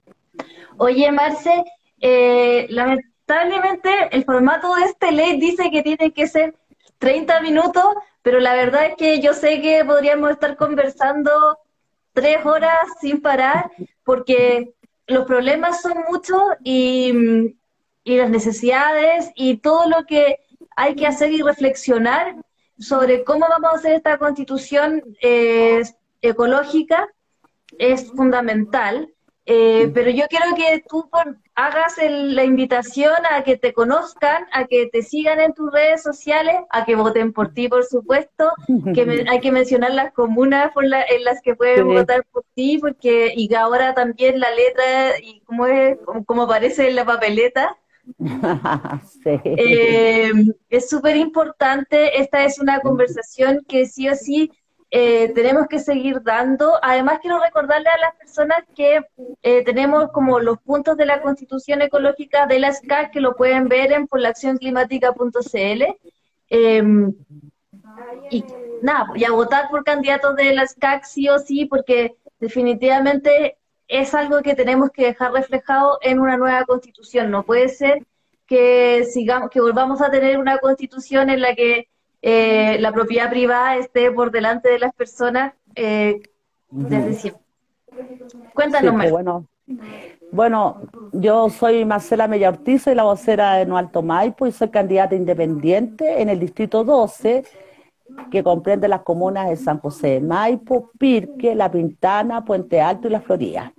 Oye, 0.79 1.11
Marce, 1.12 1.64
eh, 2.01 2.66
la, 2.71 2.99
lamentablemente 3.29 3.91
el 4.11 4.25
formato 4.25 4.75
de 4.75 4.85
este 4.85 5.12
ley 5.12 5.38
dice 5.38 5.71
que 5.71 5.83
tiene 5.83 6.12
que 6.12 6.27
ser 6.27 6.55
30 6.99 7.41
minutos, 7.41 7.85
pero 8.23 8.41
la 8.41 8.55
verdad 8.55 8.87
es 8.87 8.97
que 8.97 9.21
yo 9.21 9.35
sé 9.35 9.61
que 9.61 9.85
podríamos 9.85 10.31
estar 10.31 10.57
conversando 10.57 11.31
tres 12.12 12.45
horas 12.45 12.79
sin 13.01 13.21
parar, 13.21 13.71
porque 14.03 14.73
los 15.07 15.27
problemas 15.27 15.83
son 15.83 16.05
muchos 16.11 16.43
y, 16.64 17.55
las 18.05 18.31
necesidades 18.31 19.31
y 19.35 19.59
todo 19.59 19.87
lo 19.87 20.07
que 20.07 20.38
hay 20.75 20.95
que 20.95 21.07
hacer 21.07 21.31
y 21.31 21.43
reflexionar 21.43 22.37
sobre 22.79 23.23
cómo 23.23 23.45
vamos 23.51 23.71
a 23.71 23.77
hacer 23.77 23.93
esta 23.93 24.17
constitución 24.17 25.03
eh, 25.21 25.83
ecológica 26.23 27.07
es 27.79 28.11
fundamental. 28.12 29.12
Eh, 29.45 29.91
pero 29.93 30.11
yo 30.11 30.25
quiero 30.29 30.55
que 30.57 30.83
tú 30.88 31.11
hagas 31.59 31.97
la 32.09 32.44
invitación 32.44 33.16
a 33.29 33.42
que 33.42 33.57
te 33.57 33.73
conozcan, 33.73 34.44
a 34.53 34.66
que 34.66 34.87
te 34.87 35.03
sigan 35.03 35.40
en 35.40 35.55
tus 35.55 35.73
redes 35.73 36.05
sociales, 36.05 36.55
a 36.71 36.85
que 36.85 36.94
voten 36.94 37.33
por 37.33 37.53
ti, 37.53 37.68
por 37.68 37.85
supuesto, 37.85 38.53
que 38.94 39.25
hay 39.29 39.40
que 39.40 39.51
mencionar 39.51 39.92
las 39.92 40.12
comunas 40.12 40.73
por 40.73 40.85
en 40.85 41.25
las 41.25 41.42
que 41.42 41.57
pueden 41.57 41.88
votar 41.88 42.25
por 42.31 42.44
ti, 42.55 42.79
porque 42.79 43.33
y 43.35 43.53
ahora 43.55 43.92
también 43.92 44.38
la 44.38 44.51
letra 44.55 45.18
y 45.21 45.40
cómo 45.40 45.66
es, 45.66 45.99
como 46.27 46.42
aparece 46.42 46.88
en 46.88 46.94
la 46.97 47.05
papeleta. 47.05 47.77
Eh, 49.44 50.33
es 50.71 50.88
súper 50.88 51.16
importante, 51.16 52.23
esta 52.23 52.44
es 52.44 52.59
una 52.59 52.81
conversación 52.81 53.62
que 53.68 53.85
sí 53.85 54.09
o 54.09 54.14
sí 54.14 54.51
eh, 54.90 55.33
tenemos 55.35 55.66
que 55.68 55.79
seguir 55.79 56.22
dando. 56.22 56.79
Además, 56.83 57.18
quiero 57.20 57.40
recordarle 57.40 57.88
a 57.88 57.98
las 57.98 58.14
personas 58.16 58.64
que 58.74 59.01
eh, 59.42 59.64
tenemos 59.64 60.11
como 60.12 60.40
los 60.40 60.59
puntos 60.61 60.96
de 60.96 61.07
la 61.07 61.20
Constitución 61.20 61.83
Ecológica 61.83 62.46
de 62.46 62.59
la 62.59 62.72
SCAC 62.72 63.12
que 63.12 63.20
lo 63.20 63.37
pueden 63.37 63.68
ver 63.68 63.92
en 63.92 64.07
porlaaccionclimática.cl. 64.07 65.83
Em, 66.51 67.14
y 68.31 68.44
nada, 68.83 69.07
y 69.14 69.24
a 69.24 69.33
votar 69.33 69.68
por 69.70 69.85
candidatos 69.85 70.37
de 70.37 70.55
la 70.55 70.66
SCAC 70.66 71.05
sí 71.05 71.29
o 71.29 71.38
sí, 71.38 71.66
porque 71.66 72.16
definitivamente 72.40 73.59
es 73.88 74.14
algo 74.14 74.42
que 74.42 74.55
tenemos 74.55 74.90
que 74.90 75.07
dejar 75.07 75.33
reflejado 75.33 75.98
en 76.03 76.18
una 76.20 76.37
nueva 76.37 76.64
constitución. 76.64 77.31
No 77.31 77.44
puede 77.44 77.68
ser 77.68 78.07
que 78.46 79.05
sigamos, 79.05 79.51
que 79.51 79.61
volvamos 79.61 80.01
a 80.01 80.11
tener 80.11 80.38
una 80.38 80.59
constitución 80.59 81.29
en 81.31 81.42
la 81.42 81.55
que 81.55 81.88
eh, 82.22 82.78
la 82.81 82.92
propiedad 82.92 83.31
privada 83.31 83.76
esté 83.76 84.11
por 84.11 84.31
delante 84.31 84.70
de 84.70 84.78
las 84.78 84.94
personas 84.94 85.54
eh, 85.74 86.20
desde 86.70 87.14
siempre. 87.14 87.42
Cuéntanos 88.54 88.94
más. 88.94 89.04
Pues, 89.04 89.12
bueno, 89.12 89.46
bueno, 90.31 90.83
yo 91.12 91.48
soy 91.48 91.85
Marcela 91.85 92.28
Mella 92.28 92.50
Ortiz, 92.50 92.83
soy 92.83 92.94
la 92.94 93.04
vocera 93.04 93.54
de 93.54 93.66
No 93.66 93.78
Alto 93.78 94.02
Maipo 94.02 94.46
y 94.46 94.52
soy 94.52 94.68
candidata 94.68 95.14
independiente 95.14 96.20
en 96.20 96.28
el 96.28 96.38
distrito 96.38 96.85
12, 96.85 97.44
que 98.31 98.42
comprende 98.42 98.88
las 98.88 99.02
comunas 99.02 99.48
de 99.48 99.57
San 99.57 99.78
José 99.78 100.09
de 100.09 100.20
Maipo, 100.20 100.90
Pirque, 100.98 101.54
La 101.54 101.70
Pintana, 101.70 102.44
Puente 102.44 102.81
Alto 102.81 103.09
y 103.09 103.11
La 103.11 103.20
Florida. 103.20 103.72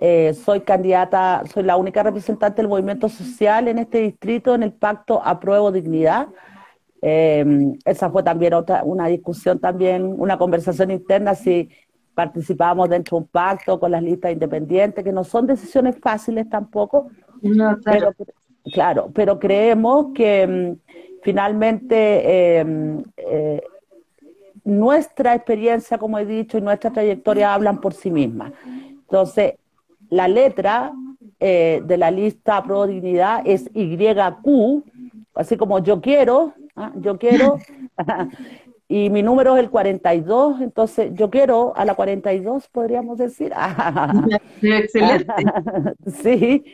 Eh, 0.00 0.34
soy 0.34 0.60
candidata, 0.60 1.42
soy 1.52 1.62
la 1.62 1.76
única 1.76 2.02
representante 2.02 2.62
del 2.62 2.68
movimiento 2.68 3.08
social 3.08 3.68
en 3.68 3.78
este 3.78 3.98
distrito 3.98 4.54
en 4.54 4.62
el 4.62 4.72
pacto 4.72 5.22
Apruebo 5.24 5.72
Dignidad, 5.72 6.28
eh, 7.02 7.44
esa 7.84 8.10
fue 8.10 8.22
también 8.22 8.54
otra, 8.54 8.82
una 8.84 9.06
discusión 9.06 9.58
también, 9.58 10.14
una 10.18 10.38
conversación 10.38 10.90
interna 10.90 11.34
si 11.34 11.68
participábamos 12.14 12.88
dentro 12.88 13.16
de 13.16 13.22
un 13.24 13.28
pacto 13.28 13.78
con 13.78 13.90
las 13.90 14.02
listas 14.02 14.32
independientes, 14.32 15.04
que 15.04 15.12
no 15.12 15.22
son 15.22 15.46
decisiones 15.46 15.96
fáciles 16.00 16.48
tampoco, 16.48 17.10
claro. 17.42 17.78
Pero, 17.84 18.14
claro, 18.72 19.10
pero 19.14 19.38
creemos 19.38 20.06
que 20.14 20.46
mm, 20.46 21.20
finalmente 21.22 22.58
em, 22.58 23.04
eh, 23.16 23.62
nuestra 24.64 25.34
experiencia, 25.34 25.98
como 25.98 26.18
he 26.18 26.24
dicho, 26.24 26.56
y 26.56 26.62
nuestra 26.62 26.90
trayectoria 26.90 27.52
hablan 27.52 27.80
por 27.80 27.92
sí 27.92 28.10
mismas. 28.10 28.52
Entonces, 28.66 29.54
la 30.08 30.26
letra 30.26 30.92
eh, 31.38 31.82
de 31.84 31.96
la 31.96 32.10
lista 32.10 32.62
Pro 32.64 32.86
Dignidad 32.86 33.42
es 33.44 33.70
YQ, 33.74 34.82
así 35.34 35.56
como 35.56 35.78
yo 35.80 36.00
quiero, 36.00 36.54
¿ah? 36.76 36.92
yo 36.96 37.18
quiero, 37.18 37.58
y 38.88 39.10
mi 39.10 39.22
número 39.22 39.56
es 39.56 39.64
el 39.64 39.70
42, 39.70 40.60
entonces 40.60 41.10
yo 41.14 41.30
quiero 41.30 41.72
a 41.76 41.84
la 41.84 41.94
42, 41.94 42.68
podríamos 42.68 43.18
decir. 43.18 43.52
Excelente. 44.62 45.32
sí, 46.22 46.64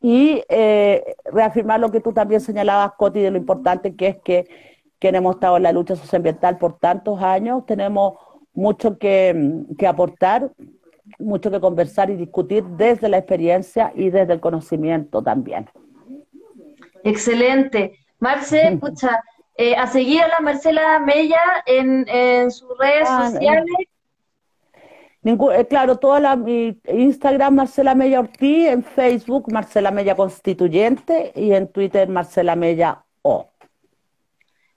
y 0.00 0.42
eh, 0.48 1.16
reafirmar 1.24 1.80
lo 1.80 1.90
que 1.90 2.00
tú 2.00 2.12
también 2.12 2.40
señalabas, 2.40 2.92
Coti, 2.96 3.20
de 3.20 3.30
lo 3.30 3.38
importante 3.38 3.96
que 3.96 4.08
es 4.08 4.16
que 4.22 4.46
quienes 4.98 5.20
hemos 5.20 5.36
estado 5.36 5.56
en 5.56 5.64
la 5.64 5.72
lucha 5.72 5.96
socioambiental 5.96 6.58
por 6.58 6.78
tantos 6.78 7.20
años, 7.20 7.66
tenemos 7.66 8.14
mucho 8.54 8.98
que, 8.98 9.64
que 9.76 9.86
aportar, 9.86 10.50
mucho 11.18 11.50
que 11.50 11.60
conversar 11.60 12.10
y 12.10 12.16
discutir 12.16 12.64
desde 12.64 13.08
la 13.08 13.18
experiencia 13.18 13.92
y 13.94 14.10
desde 14.10 14.32
el 14.32 14.40
conocimiento 14.40 15.22
también. 15.22 15.68
Excelente. 17.04 17.98
Marce, 18.18 18.68
escucha, 18.72 19.22
eh, 19.58 19.74
a 19.76 19.86
seguir 19.86 20.22
a 20.22 20.28
la 20.28 20.40
Marcela 20.40 20.98
Mella 21.00 21.40
en, 21.66 22.06
en 22.08 22.50
sus 22.50 22.76
redes 22.78 23.08
ah, 23.08 23.30
sociales. 23.30 23.64
Eh, 25.24 25.66
claro, 25.68 25.96
toda 25.96 26.20
la 26.20 26.36
mi 26.36 26.78
Instagram 26.86 27.56
Marcela 27.56 27.96
Mella 27.96 28.20
Ortiz, 28.20 28.68
en 28.68 28.84
Facebook 28.84 29.50
Marcela 29.52 29.90
Mella 29.90 30.14
Constituyente 30.14 31.32
y 31.34 31.52
en 31.52 31.66
Twitter 31.66 32.08
Marcela 32.08 32.54
Mella 32.54 33.02
O. 33.22 33.50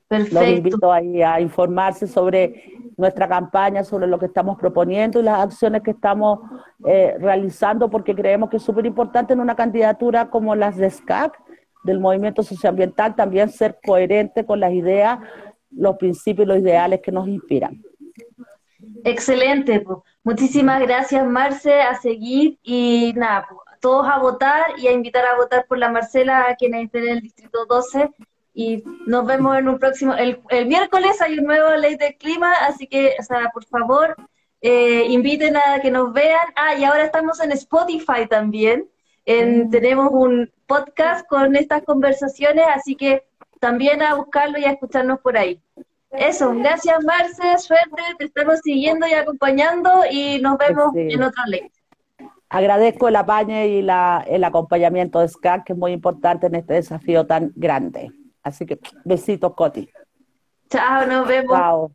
Perfecto. 0.07 0.39
Los 0.39 0.49
invito 0.49 0.91
ahí 0.91 1.21
a 1.21 1.39
informarse 1.39 2.07
sobre 2.07 2.63
nuestra 2.97 3.27
campaña, 3.27 3.83
sobre 3.83 4.07
lo 4.07 4.17
que 4.17 4.25
estamos 4.25 4.57
proponiendo 4.57 5.19
y 5.19 5.23
las 5.23 5.39
acciones 5.39 5.83
que 5.83 5.91
estamos 5.91 6.39
eh, 6.87 7.15
realizando, 7.19 7.91
porque 7.91 8.15
creemos 8.15 8.49
que 8.49 8.57
es 8.57 8.63
súper 8.63 8.87
importante 8.87 9.33
en 9.33 9.41
una 9.41 9.55
candidatura 9.55 10.31
como 10.31 10.55
las 10.55 10.77
de 10.77 10.89
SCAC, 10.89 11.39
del 11.83 11.99
movimiento 11.99 12.43
socioambiental, 12.43 13.15
también 13.15 13.49
ser 13.49 13.79
coherente 13.85 14.45
con 14.45 14.59
las 14.59 14.73
ideas, 14.73 15.19
los 15.71 15.97
principios 15.97 16.45
y 16.45 16.49
los 16.49 16.59
ideales 16.59 17.01
que 17.01 17.11
nos 17.11 17.27
inspiran. 17.27 17.81
Excelente, 19.03 19.85
muchísimas 20.23 20.81
gracias 20.81 21.25
Marce, 21.25 21.81
a 21.81 21.95
seguir 21.95 22.57
y 22.63 23.13
nada, 23.15 23.47
todos 23.79 24.07
a 24.07 24.19
votar 24.19 24.65
y 24.77 24.87
a 24.87 24.91
invitar 24.91 25.25
a 25.25 25.35
votar 25.37 25.65
por 25.67 25.77
la 25.77 25.89
Marcela 25.89 26.47
a 26.49 26.55
quienes 26.55 26.85
estén 26.85 27.03
en 27.03 27.09
el 27.09 27.21
Distrito 27.21 27.65
12 27.65 28.09
y 28.53 28.83
nos 29.05 29.25
vemos 29.25 29.57
en 29.57 29.69
un 29.69 29.79
próximo, 29.79 30.13
el, 30.15 30.41
miércoles 30.67 31.21
hay 31.21 31.39
un 31.39 31.45
nuevo 31.45 31.69
ley 31.77 31.95
del 31.95 32.17
clima, 32.17 32.51
así 32.67 32.87
que, 32.87 33.15
o 33.17 33.23
sea, 33.23 33.49
por 33.53 33.63
favor, 33.65 34.17
eh, 34.59 35.05
inviten 35.07 35.55
a 35.55 35.79
que 35.81 35.89
nos 35.89 36.11
vean. 36.11 36.45
Ah, 36.57 36.75
y 36.75 36.83
ahora 36.83 37.05
estamos 37.05 37.39
en 37.39 37.53
Spotify 37.53 38.27
también. 38.29 38.89
Mm. 39.25 39.69
Tenemos 39.69 40.09
un 40.11 40.51
podcast 40.69 41.27
con 41.27 41.55
estas 41.55 41.83
conversaciones, 41.83 42.63
así 42.73 42.95
que 42.95 43.23
también 43.59 44.01
a 44.03 44.13
buscarlo 44.13 44.59
y 44.59 44.65
a 44.65 44.71
escucharnos 44.71 45.19
por 45.19 45.35
ahí. 45.35 45.59
Eso, 46.11 46.53
gracias 46.53 47.03
Marce, 47.03 47.57
suerte, 47.57 48.01
te 48.17 48.25
estamos 48.25 48.59
siguiendo 48.63 49.05
y 49.07 49.13
acompañando 49.13 50.03
y 50.09 50.39
nos 50.39 50.57
vemos 50.57 50.91
en 50.95 51.21
otra 51.21 51.43
ley. 51.47 51.71
Agradezco 52.49 53.07
el 53.07 53.15
apañe 53.15 53.67
y 53.67 53.81
la, 53.81 54.23
el 54.27 54.43
acompañamiento 54.43 55.19
de 55.19 55.27
SCAC, 55.27 55.65
que 55.65 55.73
es 55.73 55.79
muy 55.79 55.91
importante 55.91 56.47
en 56.47 56.55
este 56.55 56.75
desafío 56.75 57.27
tan 57.27 57.51
grande. 57.55 58.11
Así 58.41 58.65
que 58.65 58.79
besitos, 59.03 59.53
Coti. 59.53 59.89
Chao, 60.69 61.05
nos 61.05 61.27
vemos. 61.27 61.57
Chao. 61.57 61.91